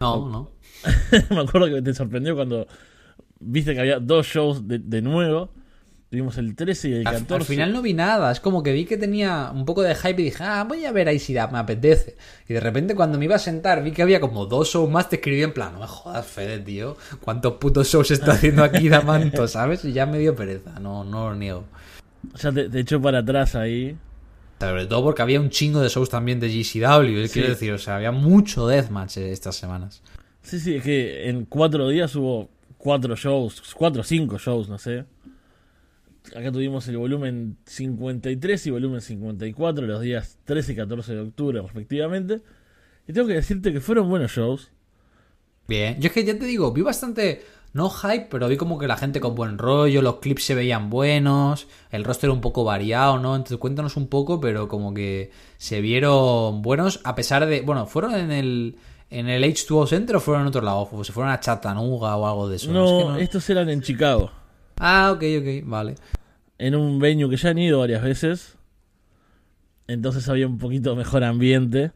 [0.00, 0.50] No, no.
[1.30, 2.66] Me acuerdo que te sorprendió cuando
[3.40, 5.50] viste que había dos shows de, de nuevo.
[6.16, 7.34] Tuvimos el 13 y el 14.
[7.34, 8.32] Al, final no vi nada.
[8.32, 10.90] Es como que vi que tenía un poco de hype y dije, ah, voy a
[10.90, 12.16] ver ahí si me apetece.
[12.48, 15.10] Y de repente cuando me iba a sentar vi que había como dos shows más.
[15.10, 16.96] Te escribí en plan, no me jodas, Fede, tío.
[17.20, 19.84] ¿Cuántos putos shows está haciendo aquí Damanto, sabes?
[19.84, 20.80] Y ya me dio pereza.
[20.80, 21.64] No, no lo niego.
[22.32, 23.94] O sea, te, echó para atrás ahí.
[24.58, 27.30] Sobre todo porque había un chingo de shows también de GCW.
[27.30, 30.00] Quiero decir, o sea, había mucho deathmatch estas semanas.
[30.40, 32.48] Sí, sí, es que en cuatro días hubo
[32.78, 35.04] cuatro shows, cuatro o cinco shows, no sé
[36.34, 41.62] acá tuvimos el volumen 53 y volumen 54 los días 13 y 14 de octubre
[41.62, 42.42] respectivamente.
[43.06, 44.70] Y tengo que decirte que fueron buenos shows.
[45.68, 48.86] Bien, yo es que ya te digo, vi bastante, no hype, pero vi como que
[48.86, 52.64] la gente con buen rollo, los clips se veían buenos, el rostro era un poco
[52.64, 53.34] variado, ¿no?
[53.34, 58.14] Entonces cuéntanos un poco, pero como que se vieron buenos a pesar de, bueno, fueron
[58.14, 58.76] en el...
[59.08, 60.88] ¿En el H2O Center o fueron en otro lado?
[60.90, 62.72] ¿O se fueron a Chattanooga o algo de eso?
[62.72, 64.32] no, estos eran en Chicago.
[64.78, 65.94] Ah, ok, ok, vale
[66.58, 68.56] en un venue que ya han ido varias veces.
[69.86, 71.92] Entonces había un poquito mejor ambiente.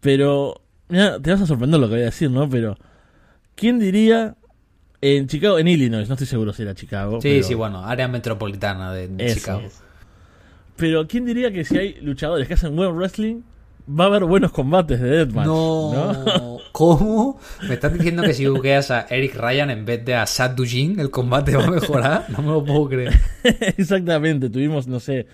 [0.00, 2.48] Pero, mira, te vas a sorprender lo que voy a decir, ¿no?
[2.48, 2.76] Pero,
[3.54, 4.36] ¿quién diría
[5.00, 6.08] en Chicago, en Illinois?
[6.08, 7.20] No estoy seguro si era Chicago.
[7.20, 9.62] Sí, sí, bueno, área metropolitana de, Chicago.
[10.76, 13.42] Pero, ¿quién diría que si hay luchadores que hacen buen wrestling,
[13.88, 15.46] va a haber buenos combates de Deathmatch.
[15.46, 17.40] No, ¿cómo?
[17.68, 21.00] ¿Me estás diciendo que si buqueas a Eric Ryan en vez de a Sad Dujin,
[21.00, 22.26] el combate va a mejorar?
[22.30, 23.12] No me lo puedo creer.
[23.76, 25.26] Exactamente, tuvimos, no sé,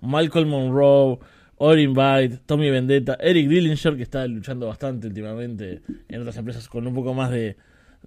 [0.00, 1.18] Michael Monroe,
[1.56, 6.86] Orin Byte, Tommy Vendetta, Eric Dillinger, que está luchando bastante últimamente en otras empresas con
[6.86, 7.56] un poco más de,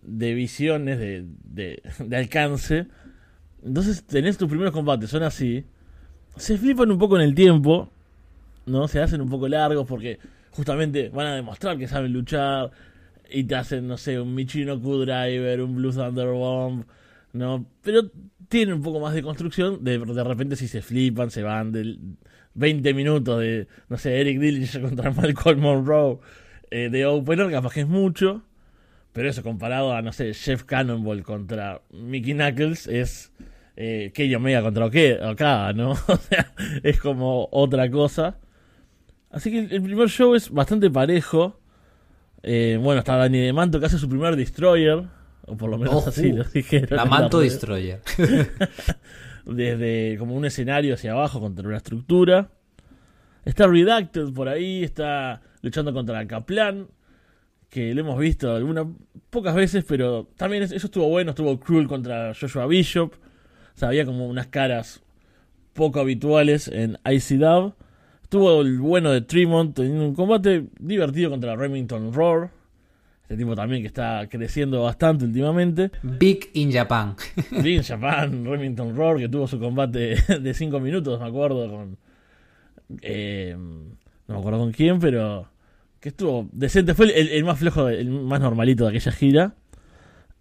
[0.01, 2.87] de visiones, de, de, de alcance.
[3.63, 5.65] Entonces tenés tus primeros combates, son así.
[6.35, 7.89] Se flipan un poco en el tiempo,
[8.67, 8.87] ¿no?
[8.87, 10.19] Se hacen un poco largos porque
[10.51, 12.71] justamente van a demostrar que saben luchar
[13.29, 16.85] y te hacen, no sé, un Michino Q-Driver, un Blue Thunder Bomb,
[17.33, 17.65] ¿no?
[17.81, 18.11] Pero
[18.47, 21.97] tienen un poco más de construcción, de, de repente si se flipan, se van de
[22.53, 26.19] 20 minutos de, no sé, Eric Dillinger contra Malcolm Monroe
[26.71, 28.43] eh, de opener, capaz que es mucho,
[29.13, 33.31] pero eso comparado a, no sé, Jeff Cannonball contra Mickey Knuckles es
[33.75, 35.91] eh, yo Omega contra acá, ¿no?
[36.07, 36.53] o sea,
[36.83, 38.37] es como otra cosa.
[39.29, 41.59] Así que el primer show es bastante parejo.
[42.43, 45.03] Eh, bueno, está Dani de Manto que hace su primer Destroyer.
[45.45, 46.95] O por lo menos así lo dijeron.
[46.95, 48.01] La Manto Destroyer.
[49.45, 52.49] Desde como un escenario hacia abajo contra una estructura.
[53.45, 54.83] Está Redacted por ahí.
[54.83, 56.87] Está luchando contra Kaplan.
[57.69, 58.87] Que lo hemos visto algunas
[59.29, 61.31] pocas veces, pero también eso estuvo bueno.
[61.31, 63.13] Estuvo Cruel contra Joshua Bishop.
[63.13, 65.01] O sea, había como unas caras
[65.73, 67.73] poco habituales en ICW.
[68.29, 72.51] Tuvo el bueno de Tremont teniendo un combate divertido contra Remington Roar.
[73.23, 75.91] Este tipo también que está creciendo bastante últimamente.
[76.01, 77.15] Big in Japan.
[77.63, 81.97] Big in Japan, Remington Roar, que tuvo su combate de 5 minutos, me acuerdo, con...
[83.01, 85.49] Eh, no me acuerdo con quién, pero
[85.99, 86.93] que estuvo decente.
[86.93, 89.55] Fue el, más flojo, el más normalito de aquella gira.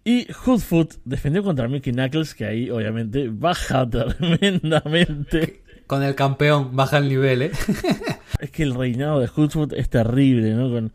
[0.03, 5.61] Y Hoodfoot defendió contra Mickey Knuckles, que ahí obviamente baja tremendamente.
[5.87, 7.51] Con el campeón baja el nivel, ¿eh?
[8.39, 10.69] Es que el reinado de Hoodfoot es terrible, ¿no?
[10.69, 10.91] Con,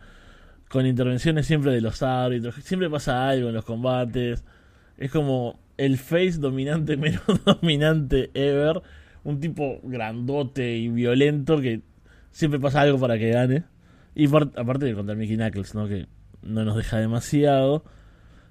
[0.69, 4.45] con intervenciones siempre de los árbitros, siempre pasa algo en los combates.
[4.99, 8.81] Es como el face dominante menos dominante ever.
[9.25, 11.81] Un tipo grandote y violento que
[12.31, 13.65] siempre pasa algo para que gane.
[14.15, 15.89] Y par- aparte de contra Mickey Knuckles, ¿no?
[15.89, 16.07] Que
[16.43, 17.83] no nos deja demasiado.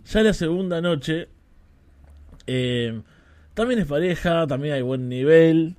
[0.06, 1.28] Ya la segunda noche.
[2.48, 3.02] eh,
[3.54, 5.76] también es pareja, también hay buen nivel.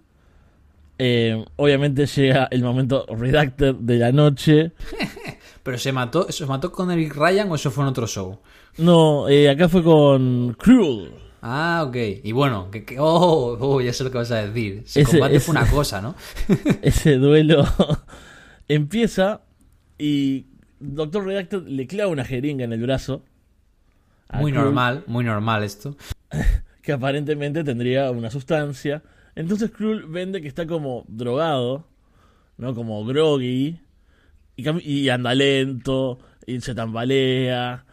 [1.05, 4.71] Eh, obviamente llega el momento redacted de la noche.
[5.65, 8.39] Pero se mató, ¿se mató con Eric Ryan o eso fue en otro show?
[8.79, 11.11] No, eh, acá fue con Cruel.
[11.41, 11.97] Ah, ok.
[12.23, 14.83] Y bueno, que, que- oh, oh, ya sé lo que vas a decir.
[14.87, 16.15] Ese, Ese- combate ese- fue una cosa, ¿no?
[16.83, 17.65] Ese duelo
[18.69, 19.41] empieza
[19.99, 20.47] y
[20.79, 23.25] Doctor Redacted le clava una jeringa en el brazo.
[24.33, 25.97] Muy Cruel, normal, muy normal esto.
[26.81, 29.03] Que aparentemente tendría una sustancia.
[29.35, 31.87] Entonces Cruel vende que está como drogado,
[32.59, 32.75] ¿no?
[32.75, 33.81] Como groggy.
[34.57, 37.85] Y, y anda lento, y se tambalea,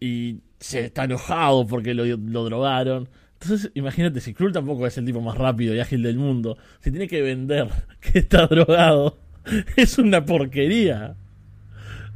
[0.00, 3.08] y se está enojado porque lo, lo drogaron.
[3.40, 6.90] Entonces, imagínate, si Krull tampoco es el tipo más rápido y ágil del mundo, si
[6.90, 7.68] tiene que vender
[8.00, 9.18] que está drogado,
[9.76, 11.16] es una porquería.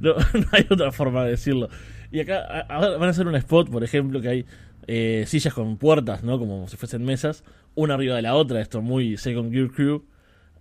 [0.00, 0.14] No,
[0.52, 1.68] hay otra forma de decirlo.
[2.10, 4.46] Y acá a- van a hacer un spot, por ejemplo, que hay
[4.86, 6.38] eh, sillas con puertas, ¿no?
[6.38, 10.04] Como si fuesen mesas, una arriba de la otra, esto muy Second Gear Crew,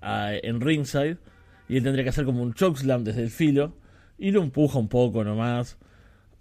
[0.01, 1.17] ah, en ringside.
[1.69, 3.73] Y él tendría que hacer como un chokeslam desde el filo.
[4.17, 5.77] Y lo empuja un poco nomás.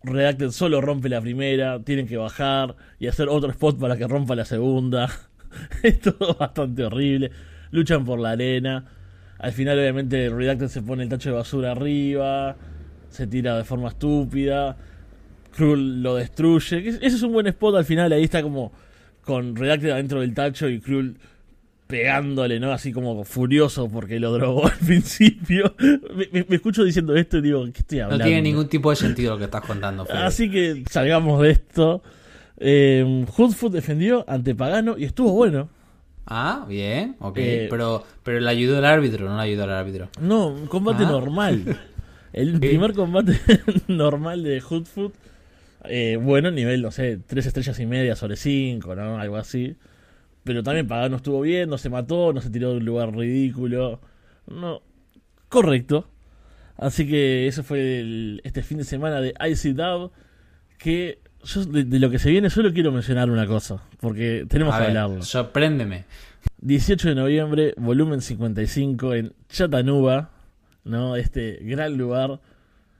[0.05, 4.35] Redacted solo rompe la primera, tienen que bajar y hacer otro spot para que rompa
[4.35, 5.09] la segunda.
[5.83, 7.31] es todo bastante horrible.
[7.71, 8.85] Luchan por la arena.
[9.39, 12.57] Al final, obviamente, Redacted se pone el tacho de basura arriba.
[13.09, 14.77] Se tira de forma estúpida.
[15.55, 16.89] Krull lo destruye.
[16.89, 18.13] Ese es un buen spot al final.
[18.13, 18.73] Ahí está como
[19.25, 21.17] con Redacted adentro del tacho y Krull
[21.87, 22.73] pegándole, ¿no?
[22.73, 25.75] Así como furioso porque lo drogó al principio.
[25.79, 28.25] Me, me- me escucho diciendo esto y digo, ¿qué estoy No hablando?
[28.25, 30.19] tiene ningún tipo de sentido lo que estás contando, Fede.
[30.19, 32.03] Así que salgamos de esto.
[32.59, 35.69] Eh, Hoodfoot defendió ante Pagano y estuvo bueno.
[36.27, 37.37] Ah, bien, ok.
[37.39, 40.09] Eh, pero, pero le ayudó el árbitro, no le ayudó al árbitro.
[40.21, 41.11] No, un combate Ah.
[41.11, 41.79] normal.
[42.33, 43.39] El primer combate
[43.89, 45.13] normal de Hoodfoot.
[45.85, 49.19] Eh, bueno, nivel, no sé, 3 estrellas y media sobre 5, ¿no?
[49.19, 49.77] Algo así.
[50.45, 54.01] Pero también Pagano estuvo bien, no se mató, no se tiró de un lugar ridículo.
[54.47, 54.83] No,
[55.49, 56.09] correcto.
[56.77, 60.11] Así que eso fue el- este fin de semana de ICW.
[60.79, 63.83] Que yo de, de lo que se viene solo quiero mencionar una cosa.
[64.01, 65.23] Porque tenemos A que ver, hablarlo.
[65.25, 66.05] sorpréndeme.
[66.61, 70.31] 18 de noviembre, volumen 55 en Chattanooga,
[70.85, 71.15] ¿no?
[71.17, 72.41] Este gran lugar.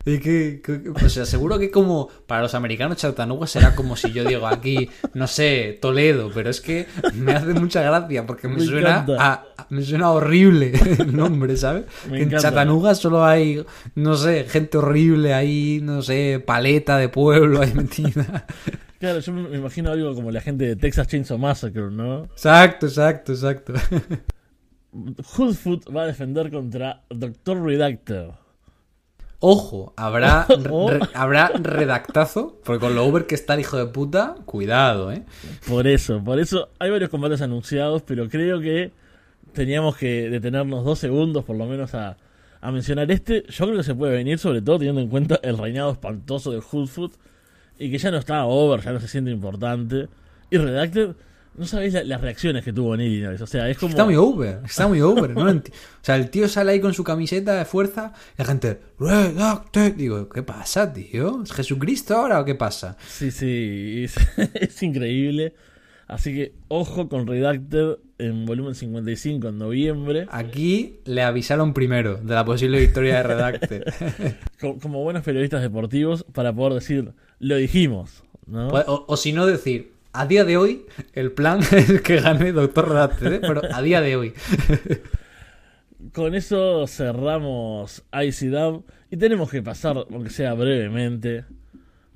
[0.05, 4.11] ¿Y qué- qué- O sea, seguro que como para los americanos Chattanooga será como si
[4.13, 8.57] yo digo aquí, no sé, Toledo, pero es que me hace mucha gracia porque me,
[8.57, 11.85] Me suena a- me suena horrible el nombre, ¿sabes?
[12.11, 12.31] Me que en.
[12.31, 18.47] Chattanooga solo hay, no sé, gente horrible ahí, no sé, paleta de pueblo ahí metida.
[18.99, 22.25] Claro, yo me me imagino algo como la gente de Texas Chainsaw Massacre, ¿no?
[22.25, 23.73] Exacto, exacto, exacto.
[24.93, 28.35] Hoodfoot va a defender contra Doctor Redactor.
[29.45, 30.89] Ojo, habrá, Oh.
[30.91, 35.25] re- habrá redactazo, porque con lo Uber que está el hijo de puta, cuidado, ¿eh?
[35.69, 38.93] Por eso, por eso hay varios combates anunciados, pero creo que
[39.53, 42.17] teníamos que detenernos dos segundos por lo menos a,
[42.61, 43.45] a mencionar este.
[43.49, 46.59] Yo creo que se puede venir, sobre todo teniendo en cuenta el reinado espantoso de
[46.61, 47.13] Hoodfoot
[47.79, 50.09] y que ya no está over, ya no se siente importante.
[50.51, 51.11] Y Redacted,
[51.57, 53.91] no sabéis la- las reacciones que tuvo en Illinois, o sea, es como...
[53.91, 55.31] Está muy over, está muy over.
[55.35, 55.63] No o
[56.01, 58.79] sea, el tío sale ahí con su camiseta de fuerza y la gente.
[59.97, 61.43] Digo, ¿qué pasa, tío?
[61.43, 62.97] ¿Es Jesucristo ahora o qué pasa?
[63.07, 64.15] Sí, sí, es,
[64.55, 65.55] es increíble.
[66.09, 70.27] Así que ojo con Redacted en volumen 55 en noviembre.
[70.31, 73.85] Aquí le avisaron primero de la posible victoria de Redacted.
[74.61, 78.69] Co- Como buenos periodistas deportivos para poder decir, lo dijimos, ¿no?
[78.69, 82.89] o, o si no decir, a día de hoy, el plan es que gane Doctor
[82.89, 83.41] Redacted, ¿eh?
[83.41, 84.35] pero a día de hoy.
[86.13, 91.45] Con eso cerramos ICW y tenemos que pasar, aunque sea brevemente,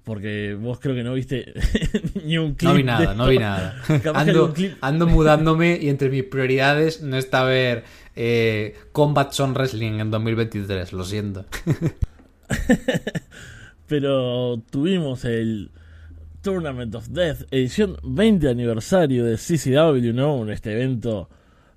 [0.03, 1.55] porque vos creo que no viste
[2.25, 2.71] ni un clip.
[2.71, 3.81] No vi nada, no vi nada.
[4.15, 7.85] Ando, ando mudándome y entre mis prioridades no está ver
[8.17, 11.47] eh, Combat Zone Wrestling en 2023, lo siento.
[13.87, 15.71] Pero tuvimos el
[16.47, 20.49] Tournament of Death, edición 20 aniversario de CCW, ¿no?
[20.49, 21.29] Este evento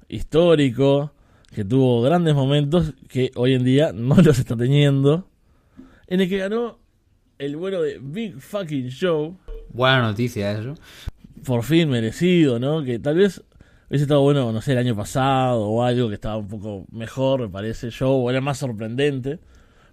[0.08, 1.12] histórico
[1.52, 5.28] que tuvo grandes momentos que hoy en día no los está teniendo.
[6.06, 6.78] En el que ganó
[7.40, 9.40] el bueno de Big Fucking Show.
[9.74, 10.76] Buena noticia eso.
[11.44, 12.84] Por fin merecido, ¿no?
[12.84, 13.42] Que tal vez
[13.90, 17.42] hubiese estado bueno, no sé, el año pasado o algo que estaba un poco mejor,
[17.42, 19.40] me parece, Show, o era más sorprendente.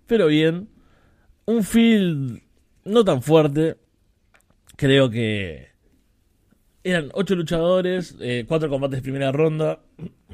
[0.07, 0.68] Pero bien,
[1.47, 2.43] un field
[2.85, 3.79] no tan fuerte.
[4.77, 5.68] Creo que
[6.85, 9.81] eran ocho luchadores, eh, cuatro combates de primera ronda,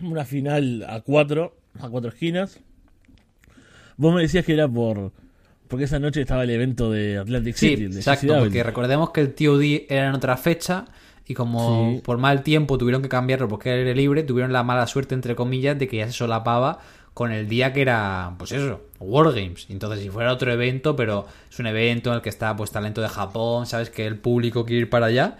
[0.02, 2.60] una final a cuatro, a cuatro esquinas.
[3.96, 5.12] Vos me decías que era por
[5.68, 7.86] porque esa noche estaba el evento de Atlantic Sí, City.
[7.86, 10.84] de exacto, porque recordemos que el TOD era en otra fecha
[11.26, 12.00] y como Sí.
[12.04, 15.78] por mal tiempo tuvieron que cambiarlo porque era libre, tuvieron la mala suerte, entre comillas,
[15.78, 16.80] de que ya se solapaba
[17.14, 19.66] con el día que era, pues eso, Wargames.
[19.68, 23.00] Entonces, si fuera otro evento, pero es un evento en el que está pues talento
[23.02, 25.36] de Japón, sabes que el público quiere ir para allá.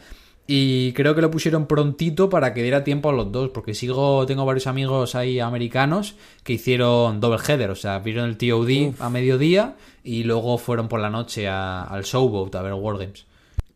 [0.46, 4.26] Y creo que lo pusieron prontito para que diera tiempo a los dos, porque sigo,
[4.26, 9.08] tengo varios amigos ahí americanos que hicieron double header, o sea, vieron el TOD a
[9.08, 13.24] mediodía y luego fueron por la noche a- al Showboat a ver Wargames.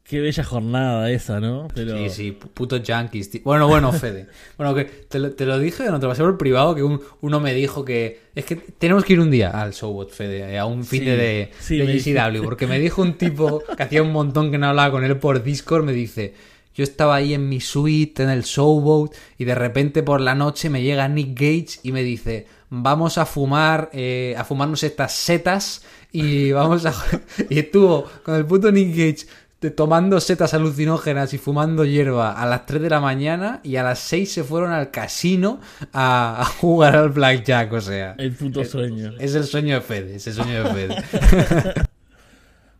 [0.08, 1.66] Qué bella jornada esa, ¿no?
[1.74, 3.30] Pero Sí, sí, pu- putos yankees.
[3.30, 3.40] tío.
[3.44, 4.28] Bueno, bueno, Fede.
[4.56, 7.00] Bueno, que te lo, te lo dije, no te lo pasé por privado, que un-
[7.22, 10.64] uno me dijo que es que tenemos que ir un día al Showbot, Fede, a
[10.66, 14.12] un fin Sí, de, sí, de GCW, porque me dijo un tipo que hacía un
[14.12, 16.34] montón que no hablaba con él por Discord, me dice,
[16.74, 20.70] yo estaba ahí en mi suite, en el Showboat, y de repente por la noche
[20.70, 25.82] me llega Nick Gage y me dice, vamos a fumar, eh, a fumarnos estas setas,
[26.12, 26.94] y vamos a...
[27.50, 29.26] y estuvo con el puto Nick Gage
[29.74, 33.98] tomando setas alucinógenas y fumando hierba a las 3 de la mañana y a las
[34.00, 35.60] 6 se fueron al casino
[35.92, 38.14] a, a jugar al blackjack, o sea...
[38.18, 39.14] el puto sueño.
[39.18, 40.96] Es el sueño de Fede, es el sueño de Fede.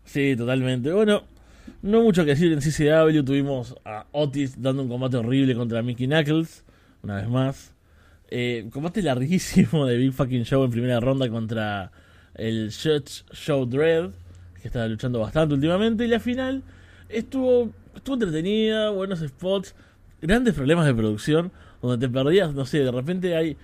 [0.07, 0.93] Sí, totalmente.
[0.93, 1.25] Bueno,
[1.83, 3.25] no mucho que decir en CCW.
[3.25, 6.65] Tuvimos a Otis dando un combate horrible contra Mickey Knuckles,
[7.03, 7.75] una vez más.
[8.31, 11.91] Eh, combate larguísimo de Big Fucking Show en primera ronda contra
[12.35, 14.11] el Judge Show Dread,
[14.61, 16.05] que estaba luchando bastante últimamente.
[16.05, 16.63] Y la final
[17.09, 19.75] estuvo, estuvo entretenida, buenos spots,
[20.21, 21.53] grandes problemas de producción,
[21.83, 23.57] donde te perdías, no sé, de repente hay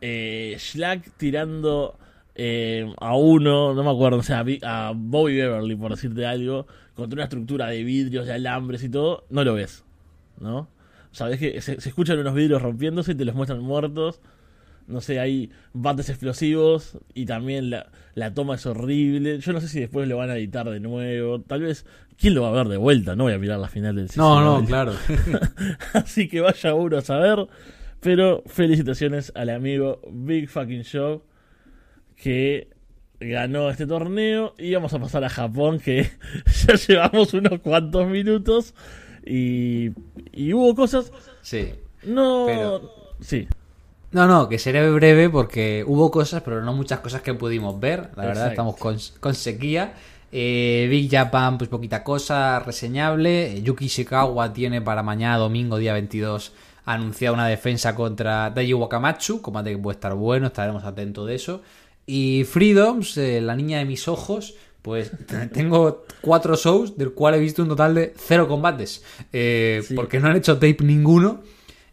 [0.00, 1.98] eh, Schlack tirando
[2.34, 6.66] eh, a uno, no me acuerdo, o sea, a a Bobby Beverly, por decirte algo,
[6.94, 9.84] contra una estructura de vidrios, de alambres y todo, no lo ves,
[10.40, 10.68] ¿no?
[11.10, 14.20] Sabes que se, se escuchan unos vidrios rompiéndose y te los muestran muertos.
[14.86, 19.38] No sé, hay bates explosivos y también la, la toma es horrible.
[19.38, 21.40] Yo no sé si después lo van a editar de nuevo.
[21.40, 21.86] Tal vez,
[22.18, 23.14] ¿quién lo va a ver de vuelta?
[23.16, 24.92] No voy a mirar la final del No, no, claro.
[25.94, 27.46] Así que vaya uno a saber.
[28.00, 31.22] Pero felicitaciones al amigo Big Fucking Show
[32.16, 32.68] que
[33.20, 34.54] ganó este torneo.
[34.58, 36.10] Y vamos a pasar a Japón, que
[36.66, 38.74] ya llevamos unos cuantos minutos.
[39.24, 39.90] Y,
[40.32, 41.12] y hubo cosas.
[41.42, 41.70] Sí.
[42.04, 42.44] No.
[42.46, 43.48] Pero- Sí,
[44.10, 48.10] No, no, que seré breve porque hubo cosas, pero no muchas cosas que pudimos ver.
[48.16, 49.94] La verdad, estamos con, con sequía.
[50.32, 53.60] Eh, Big Japan, pues poquita cosa reseñable.
[53.62, 56.52] Yuki Ishikawa tiene para mañana, domingo, día 22,
[56.86, 59.42] anunciado una defensa contra Daiji Wakamatsu.
[59.42, 61.62] Combate que puede estar bueno, estaremos atentos de eso.
[62.06, 65.10] Y Freedoms, eh, la niña de mis ojos, pues
[65.52, 69.04] tengo cuatro shows, del cual he visto un total de cero combates.
[69.34, 69.94] Eh, Sí.
[69.94, 71.42] Porque no han hecho tape ninguno.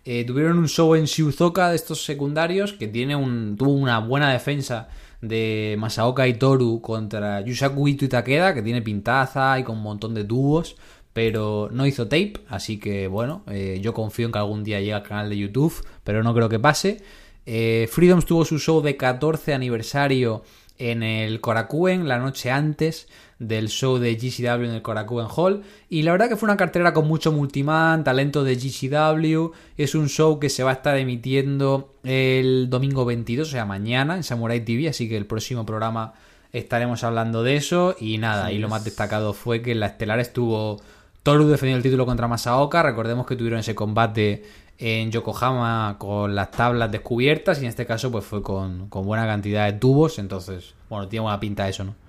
[0.08, 4.32] Eh, tuvieron un show en Shizuoka de estos secundarios que tiene un, tuvo una buena
[4.32, 4.88] defensa
[5.20, 10.14] de Masaoka Itoru contra Yusaku Ito y Takeda, que tiene pintaza y con un montón
[10.14, 10.76] de tubos,
[11.12, 14.94] pero no hizo tape, así que bueno, eh, yo confío en que algún día llegue
[14.94, 17.02] al canal de YouTube, pero no creo que pase.
[17.48, 20.44] Eh, Freedoms tuvo su show de 14 aniversario
[20.78, 23.08] en el Korakuen la noche antes
[23.40, 25.64] del show de GCW en el Korakuen Hall.
[25.90, 30.10] Y la verdad que fue una cartera con mucho multiman, talento de GCW, es un
[30.10, 34.64] show que se va a estar emitiendo el domingo 22, o sea mañana en Samurai
[34.64, 36.14] TV, así que el próximo programa
[36.54, 37.96] estaremos hablando de eso.
[38.00, 40.82] Y nada, Sí, y lo más destacado fue que en la estelar estuvo
[41.24, 44.44] Toru defendiendo el título contra Masaoka, recordemos que tuvieron ese combate
[44.78, 47.60] en Yokohama con las tablas descubiertas.
[47.60, 51.24] Y en este caso pues fue con, con buena cantidad de tubos, entonces, bueno, tiene
[51.24, 52.05] buena pinta eso, ¿no?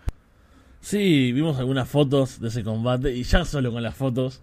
[0.81, 4.41] Sí, vimos algunas fotos de ese combate y ya solo con las fotos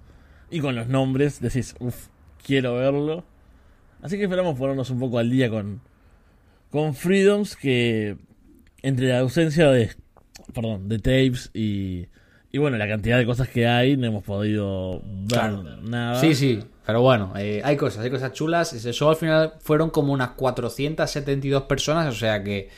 [0.51, 2.07] y con los nombres decís, uff,
[2.45, 3.23] quiero verlo.
[4.01, 5.79] Así que esperamos ponernos un poco al día con,
[6.69, 8.17] con Freedoms que
[8.81, 9.91] entre la ausencia de,
[10.53, 12.07] perdón, de tapes y,
[12.51, 15.63] y bueno, la cantidad de cosas que hay, no hemos podido ver Claro.
[15.81, 16.19] nada.
[16.19, 18.73] Sí, sí, pero bueno, eh, hay cosas, hay cosas chulas.
[18.93, 22.69] Show al final fueron como unas 472 personas, o sea que,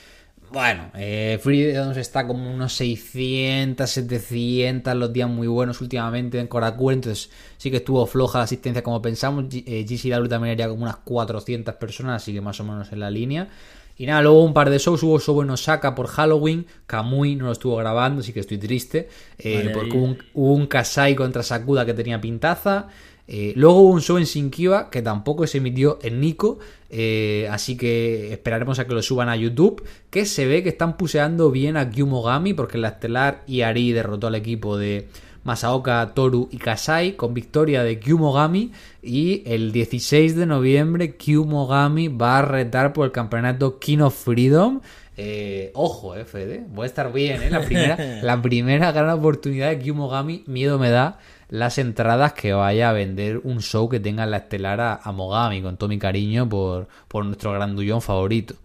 [0.55, 6.93] bueno, eh, Freedoms está como unos 600, 700 los días muy buenos últimamente en Korakuen,
[6.93, 9.45] entonces sí que estuvo floja la asistencia como pensamos.
[9.51, 13.11] Eh, GCW también haría como unas 400 personas, así que más o menos en la
[13.11, 13.49] línea.
[13.97, 15.03] Y nada, luego un par de shows.
[15.03, 16.65] Hubo show en Osaka por Halloween.
[16.87, 19.09] Kamui no lo estuvo grabando, así que estoy triste.
[19.37, 22.87] eh, Vale, porque hubo un, hubo un Kasai contra Sakuda que tenía pintaza.
[23.27, 26.59] Eh, luego hubo un show en Shinkiba que tampoco se emitió en Nico.
[26.97, 29.83] Eh, así que esperaremos a que lo suban a YouTube.
[30.09, 32.53] Que se ve que están puseando bien a Kyumogami.
[32.53, 35.09] Porque la estelar Iari derrotó al equipo de
[35.43, 38.71] Masaoka, Toru y Kasai con victoria de Kyumogami.
[39.03, 44.79] Y el 16 de noviembre Kyumogami va a retar por el campeonato King of Freedom.
[45.17, 46.63] Eh, ojo, eh, Fede.
[46.69, 47.49] Voy a estar bien, eh.
[47.49, 50.45] La primera, la primera gran oportunidad de Kyumogami.
[50.47, 51.19] Miedo me da
[51.49, 55.11] las entradas que vaya a vender un show que tenga en la estelar a, a
[55.11, 55.61] Mogami.
[55.61, 58.55] Con todo mi cariño por, por nuestro grandullón favorito.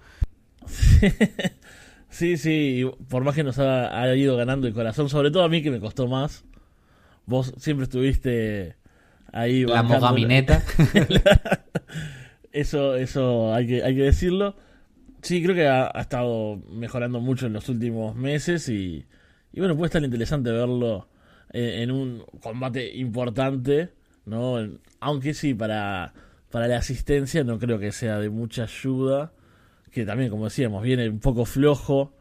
[2.10, 5.48] Sí, sí, por más que nos ha, ha ido ganando el corazón, sobre todo a
[5.48, 6.44] mí que me costó más.
[7.24, 8.74] Vos siempre estuviste
[9.32, 9.64] ahí.
[9.64, 9.82] La.
[9.82, 10.62] Mogamineta.
[12.52, 14.56] Eso, eso hay que, hay que decirlo.
[15.22, 19.06] Sí, creo que ha, ha estado mejorando mucho en los últimos meses y,
[19.52, 21.06] y bueno, puede estar interesante verlo
[21.52, 23.90] eh, en un combate importante,
[24.26, 24.56] ¿no?
[25.00, 26.12] Aunque sí, para,
[26.50, 29.32] para la asistencia no creo que sea de mucha ayuda,
[29.90, 32.12] que también, como decíamos, viene un poco flojo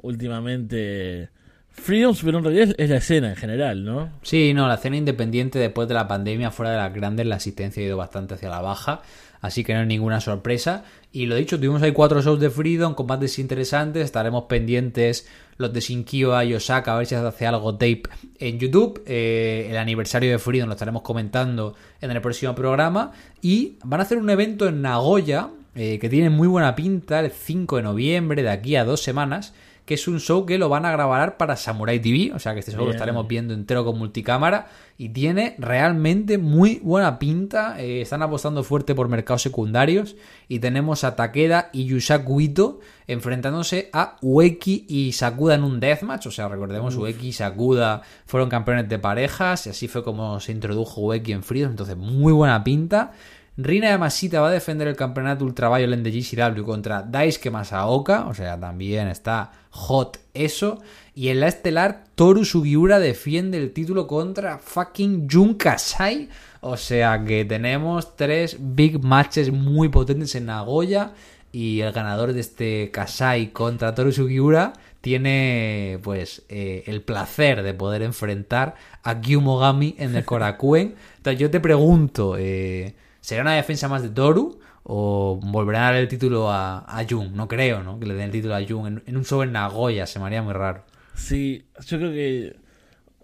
[0.00, 1.30] últimamente
[1.70, 4.10] Freedoms, pero en realidad es la escena en general, ¿no?
[4.22, 7.82] Sí, no, la escena independiente después de la pandemia, fuera de las grandes, la asistencia
[7.82, 9.02] ha ido bastante hacia la baja,
[9.40, 10.84] así que no es ninguna sorpresa.
[11.12, 15.28] Y lo dicho, tuvimos ahí cuatro shows de Freedom, combates interesantes, estaremos pendientes
[15.58, 18.04] los de Shinkiba y Osaka, a ver si hace algo tape
[18.38, 19.02] en YouTube.
[19.06, 23.12] Eh, el aniversario de Freedom lo estaremos comentando en el próximo programa.
[23.42, 27.30] Y van a hacer un evento en Nagoya, eh, que tiene muy buena pinta, el
[27.30, 29.52] 5 de noviembre, de aquí a dos semanas
[29.88, 32.60] que es un show que lo van a grabar para Samurai TV, o sea que
[32.60, 34.66] este show lo estaremos viendo entero con multicámara
[34.98, 40.14] y tiene realmente muy buena pinta, eh, están apostando fuerte por mercados secundarios
[40.46, 46.26] y tenemos a Takeda y Yusaku Ito enfrentándose a Ueki y Sakuda en un deathmatch,
[46.26, 50.52] o sea recordemos Ueki y Sakuda fueron campeones de parejas y así fue como se
[50.52, 53.12] introdujo Ueki en Freedom, entonces muy buena pinta.
[53.60, 58.58] Rina Yamashita va a defender el campeonato Ultraviolent de GCW contra Daisuke Masaoka, o sea,
[58.58, 60.78] también está hot eso.
[61.12, 66.28] Y en la estelar, Toru Sugiura defiende el título contra fucking Jun Kasai.
[66.60, 71.14] O sea que tenemos tres big matches muy potentes en Nagoya.
[71.50, 77.74] Y el ganador de este Kasai contra Toru Sugiura tiene pues eh, el placer de
[77.74, 80.94] poder enfrentar a Kyumogami en el Korakuen.
[81.16, 82.94] Entonces yo te pregunto, eh,
[83.28, 84.58] ¿será una defensa más de Toru?
[84.84, 87.36] ¿O volverán a dar el título a, a Jun?
[87.36, 88.00] No creo, ¿no?
[88.00, 90.24] Que le den el título a Jun en, en un show en Nagoya, se me
[90.24, 90.84] haría muy raro.
[91.14, 92.56] Sí, yo creo que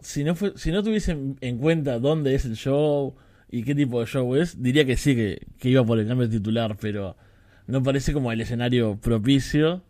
[0.03, 3.15] si no fue, si no tuviesen en cuenta dónde es el show
[3.49, 6.29] y qué tipo de show es, diría que sí, que, que iba por el cambio
[6.29, 7.17] de titular, pero
[7.67, 9.85] no parece como el escenario propicio.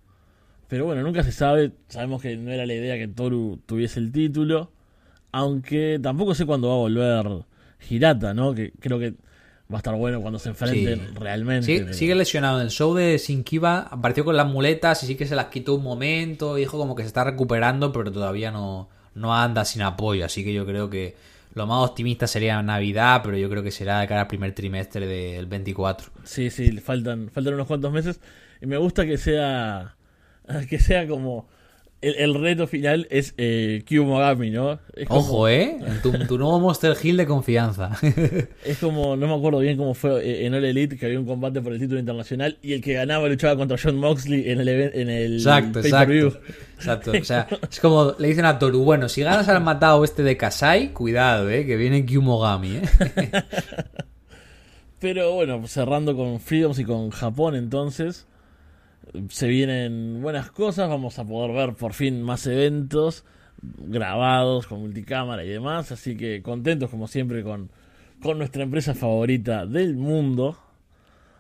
[0.69, 1.73] Pero bueno, nunca se sabe.
[1.89, 4.71] Sabemos que no era la idea que Toru tuviese el título.
[5.33, 7.47] Aunque tampoco sé cuándo va a volver
[7.91, 8.55] Hirata, ¿no?
[8.55, 9.15] Que creo que
[9.73, 11.15] va a estar bueno cuando se enfrenten Sí.
[11.19, 11.67] realmente.
[11.67, 12.59] Sí, pero- sigue lesionado.
[12.61, 15.75] En el show de Shinkiba apareció con las muletas y sí que se las quitó
[15.75, 16.57] un momento.
[16.59, 20.25] y Dijo como que se está recuperando, pero todavía no, no anda sin apoyo.
[20.27, 21.17] Así que yo creo que
[21.55, 25.07] lo más optimista sería Navidad, pero yo creo que será de cara al primer trimestre
[25.07, 26.11] del 24.
[26.25, 28.21] Sí, sí, le faltan, faltan unos cuantos meses.
[28.61, 29.95] Y me gusta que sea.
[30.69, 31.49] Que sea como.
[32.05, 34.79] El, el reto final es eh, Kyumogami, ¿no?
[34.95, 35.79] Es como, Ojo, ¿eh?
[36.03, 37.97] Tu, tu nuevo Monster Hill de confianza.
[38.65, 39.17] Es como.
[39.17, 41.73] No me acuerdo bien cómo fue eh, en All Elite, que había un combate por
[41.73, 42.59] el título internacional.
[42.61, 46.41] Y el que ganaba luchaba contra John Moxley en el, en el Exacto, exacto.
[46.77, 47.13] Exacto.
[47.13, 50.37] O sea, es como le dicen a Toru, bueno, si ganas al matado este de
[50.37, 52.83] Kasai, cuidado, eh, que viene Kyumogami, eh.
[55.01, 58.27] Pero bueno, cerrando con Freedoms y con Japón, entonces.
[59.29, 60.89] Se vienen buenas cosas.
[60.89, 63.25] Vamos a poder ver por fin más eventos
[63.79, 65.93] grabados con multicámara y demás.
[65.93, 67.71] Así que contentos, como siempre, con,
[68.23, 70.59] con nuestra empresa favorita del mundo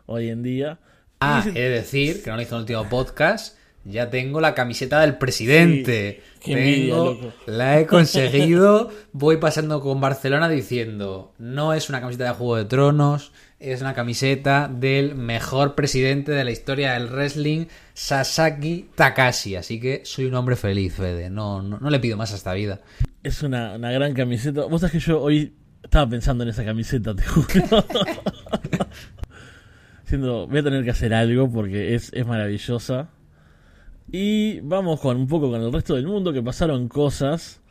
[0.07, 0.79] hoy en día.
[1.21, 4.55] Ah, si- de decir, que no lo hizo en el último podcast, ya tengo la
[4.55, 6.23] camiseta del presidente.
[6.41, 8.91] Sí, qué envidia, Tengo- la he conseguido.
[9.12, 13.33] Voy pasando con Barcelona diciendo, no es una camiseta de Juego de Tronos,
[13.73, 19.57] es una camiseta del mejor presidente de la historia del wrestling, Sasaki Takashi.
[19.57, 21.31] Así que soy un hombre feliz, Fede.
[21.31, 22.81] No, no, le pido más a esta vida.
[23.23, 24.67] Es una, una gran camiseta.
[24.67, 27.47] Vos sabés que yo hoy estaba pensando en esa camiseta, te juro.
[30.05, 33.09] Siendo, voy a tener que hacer algo porque es, es maravillosa.
[34.12, 37.62] Y vamos con un poco con el resto del mundo que pasaron cosas.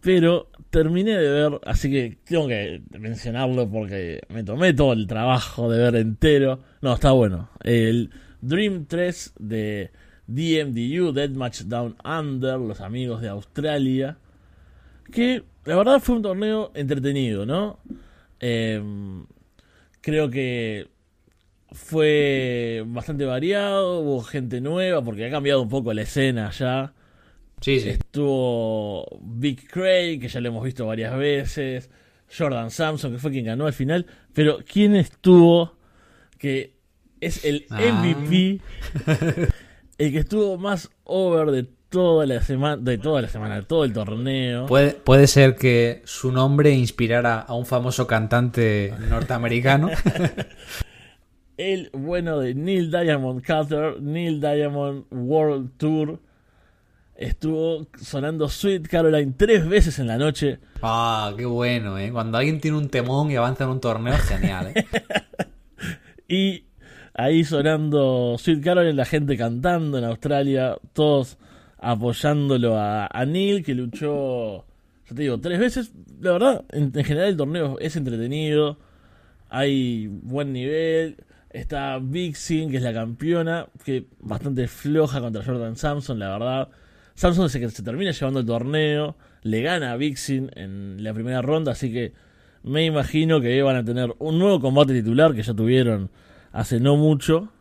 [0.00, 5.70] Pero terminé de ver, así que tengo que mencionarlo porque me tomé todo el trabajo
[5.70, 6.60] de ver entero.
[6.80, 7.50] No, está bueno.
[7.62, 9.90] El Dream 3 de
[10.26, 14.16] DMDU, Deathmatch Down Under, los amigos de Australia.
[15.12, 17.78] Que la verdad fue un torneo entretenido, ¿no?
[18.38, 19.26] Em,
[20.00, 20.88] creo que
[21.72, 26.94] fue bastante variado, hubo gente nueva porque ha cambiado un poco la escena ya.
[27.60, 27.90] Sí, sí.
[27.90, 31.90] Estuvo Big Craig, que ya lo hemos visto varias veces.
[32.36, 34.06] Jordan Samson, que fue quien ganó al final.
[34.32, 35.76] Pero ¿quién estuvo?
[36.38, 36.74] Que
[37.20, 37.80] es el Ah.
[37.80, 38.60] MVP.
[39.98, 43.84] el que estuvo más over de toda la semana, de toda la semana, de todo
[43.84, 44.66] el torneo.
[44.66, 49.90] Puede, puede ser que su nombre inspirara a un famoso cantante norteamericano.
[51.56, 56.18] El bueno de Neil Diamond Cutter, Neil Diamond World Tour.
[57.20, 60.58] Estuvo sonando Sweet Caroline tres veces en la noche.
[60.80, 62.10] Ah, qué bueno, ¿eh?
[62.10, 64.86] Cuando alguien tiene un temón y avanza en un torneo, es genial, ¿eh?
[66.28, 66.64] Y
[67.12, 71.36] ahí sonando Sweet Caroline, la gente cantando en Australia, todos
[71.76, 74.64] apoyándolo a, a Neil, que luchó,
[75.06, 75.92] ya te digo, tres veces.
[76.22, 78.78] La verdad, en, en general el torneo es entretenido,
[79.50, 81.18] hay buen nivel.
[81.50, 86.68] Está Vixen, que es la campeona, que bastante floja contra Jordan Samson, la verdad.
[87.20, 91.92] Samson se, termina llevando el torneo, le gana a Vixen en la primera ronda, así
[91.92, 92.14] que
[92.62, 96.10] me imagino que van a tener un nuevo combate titular que ya tuvieron
[96.50, 97.52] hace no mucho.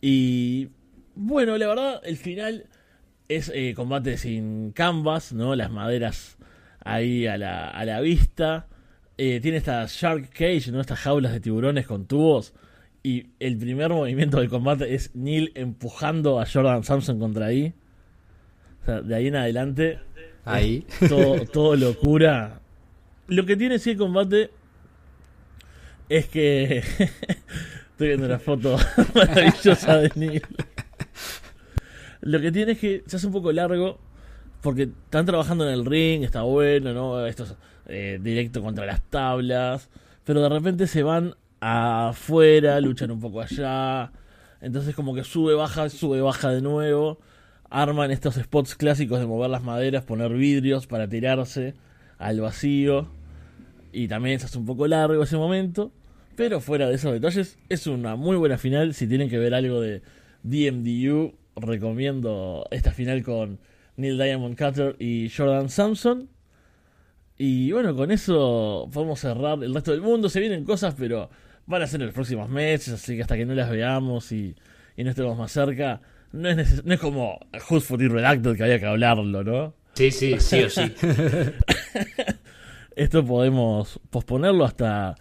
[0.00, 0.70] Y
[1.14, 2.66] bueno, la verdad, el final
[3.28, 5.54] es eh, combate sin canvas, ¿no?
[5.54, 6.36] Las maderas
[6.80, 8.66] ahí a la, a la vista.
[9.16, 10.80] Eh, tiene estas Shark Cage, ¿no?
[10.80, 12.52] Estas jaulas de tiburones con tubos.
[13.04, 17.74] Y el primer movimiento del combate es Neil empujando a Jordan Samson contra ahí.
[18.84, 19.98] O sea, de ahí en adelante
[20.44, 20.86] Ahí.
[21.08, 22.60] todo, todo locura.
[23.28, 24.50] Lo que tiene sí el combate
[26.10, 26.78] es que
[27.92, 28.76] estoy viendo una foto
[29.14, 30.42] maravillosa de Neil.
[32.20, 33.98] Lo que tiene es que se hace un poco largo
[34.60, 37.26] porque están trabajando en el ring, está bueno, ¿no?
[37.26, 37.54] Esto es
[37.86, 39.88] eh, directo contra las tablas,
[40.24, 44.12] pero de repente se van afuera, luchan un poco allá,
[44.60, 47.18] entonces como que sube, baja, sube, baja de nuevo,
[47.74, 51.74] arman estos spots clásicos de mover las maderas, poner vidrios para tirarse
[52.18, 53.08] al vacío,
[53.92, 55.90] y también se hace un poco largo ese momento,
[56.36, 59.80] pero fuera de esos detalles, es una muy buena final, si tienen que ver algo
[59.80, 60.02] de
[60.44, 63.58] DMDU, recomiendo esta final con
[63.96, 66.28] Neil Diamond Cutter y Jordan Samson.
[67.36, 70.28] Y bueno, con eso podemos cerrar el resto del mundo.
[70.28, 71.28] Se vienen cosas, pero
[71.66, 74.54] van a ser en los próximos meses, así que hasta que no las veamos y,
[74.96, 76.00] y no estemos más cerca,
[76.34, 79.74] no es, no es como Foot y Redacted que había que hablarlo, ¿no?
[79.94, 80.92] Sí, sí, sí o sí.
[82.96, 85.14] Esto podemos posponerlo hasta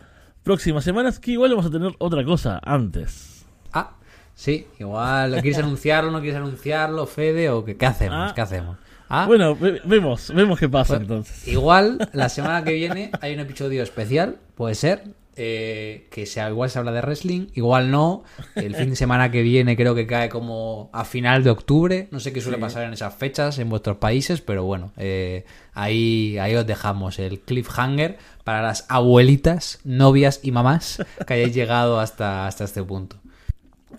[0.43, 3.45] próximas semanas, que igual vamos a tener otra cosa antes.
[3.71, 3.95] Ah,
[4.35, 5.31] sí, igual.
[5.41, 7.49] ¿Quieres anunciarlo no quieres anunciarlo, Fede?
[7.49, 8.17] ¿O qué, qué hacemos?
[8.29, 8.31] Ah.
[8.35, 8.77] ¿Qué hacemos?
[9.09, 11.47] Ah, Bueno, ve- vemos, vemos qué pasa Pues- entonces.
[11.47, 15.03] Igual, la semana que viene hay un episodio especial, puede ser,
[15.35, 18.23] eh, que sea, igual se habla de wrestling, igual no.
[18.55, 22.07] El fin de semana que viene creo que cae como a final de octubre.
[22.11, 26.37] No sé qué suele pasar en esas fechas en vuestros países, pero bueno, eh, ahí,
[26.37, 32.47] ahí os dejamos el cliffhanger para las abuelitas, novias y mamás que hayáis llegado hasta,
[32.47, 33.17] hasta este punto.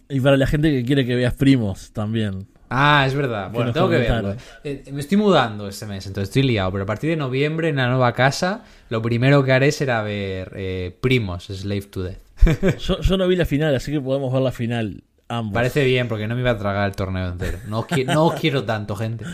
[0.09, 2.47] Y para la gente que quiere que veas primos también.
[2.77, 3.51] Ah, es verdad.
[3.53, 4.35] Bueno, tengo que verlo.
[4.64, 6.72] Eh, me estoy mudando este mes, entonces estoy liado.
[6.72, 10.53] Pero a partir de noviembre, en la nueva casa, lo primero que haré será ver
[10.57, 12.18] eh, Primos, Slave to Death.
[12.81, 15.55] Yo, yo no vi la final, así que podemos ver la final ambos.
[15.55, 17.59] Parece bien, porque no me iba a tragar el torneo entero.
[17.68, 19.25] No os, qui- no os quiero tanto, gente.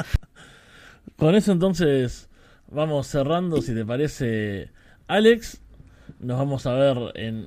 [1.16, 2.28] Con eso entonces
[2.70, 4.70] vamos cerrando, si te parece,
[5.06, 5.60] Alex.
[6.18, 7.46] Nos vamos a ver en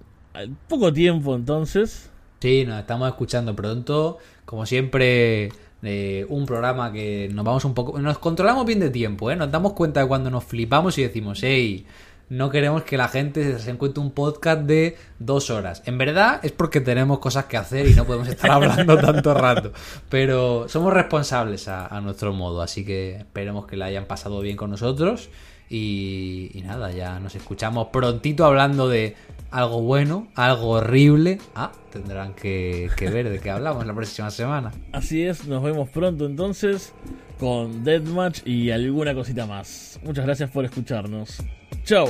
[0.67, 2.09] poco tiempo entonces.
[2.39, 4.17] Sí, nos estamos escuchando pronto.
[4.45, 5.49] Como siempre,
[5.81, 7.99] eh, un programa que nos vamos un poco.
[7.99, 9.35] Nos controlamos bien de tiempo, ¿eh?
[9.35, 11.85] Nos damos cuenta de cuando nos flipamos y decimos, hey,
[12.29, 15.83] no queremos que la gente se encuentre un podcast de dos horas.
[15.85, 19.71] En verdad es porque tenemos cosas que hacer y no podemos estar hablando tanto rato.
[20.09, 24.57] Pero somos responsables a, a nuestro modo, así que esperemos que la hayan pasado bien
[24.57, 25.29] con nosotros.
[25.69, 29.15] Y, y nada, ya nos escuchamos prontito hablando de
[29.53, 31.37] algo bueno, algo horrible.
[31.53, 34.71] Ah, tendrán que, ver de qué hablamos la próxima semana.
[34.91, 36.91] Así es, nos vemos pronto entonces
[37.39, 39.99] con Deathmatch y alguna cosita más.
[40.03, 41.37] Muchas gracias por escucharnos.
[41.83, 42.07] Chao.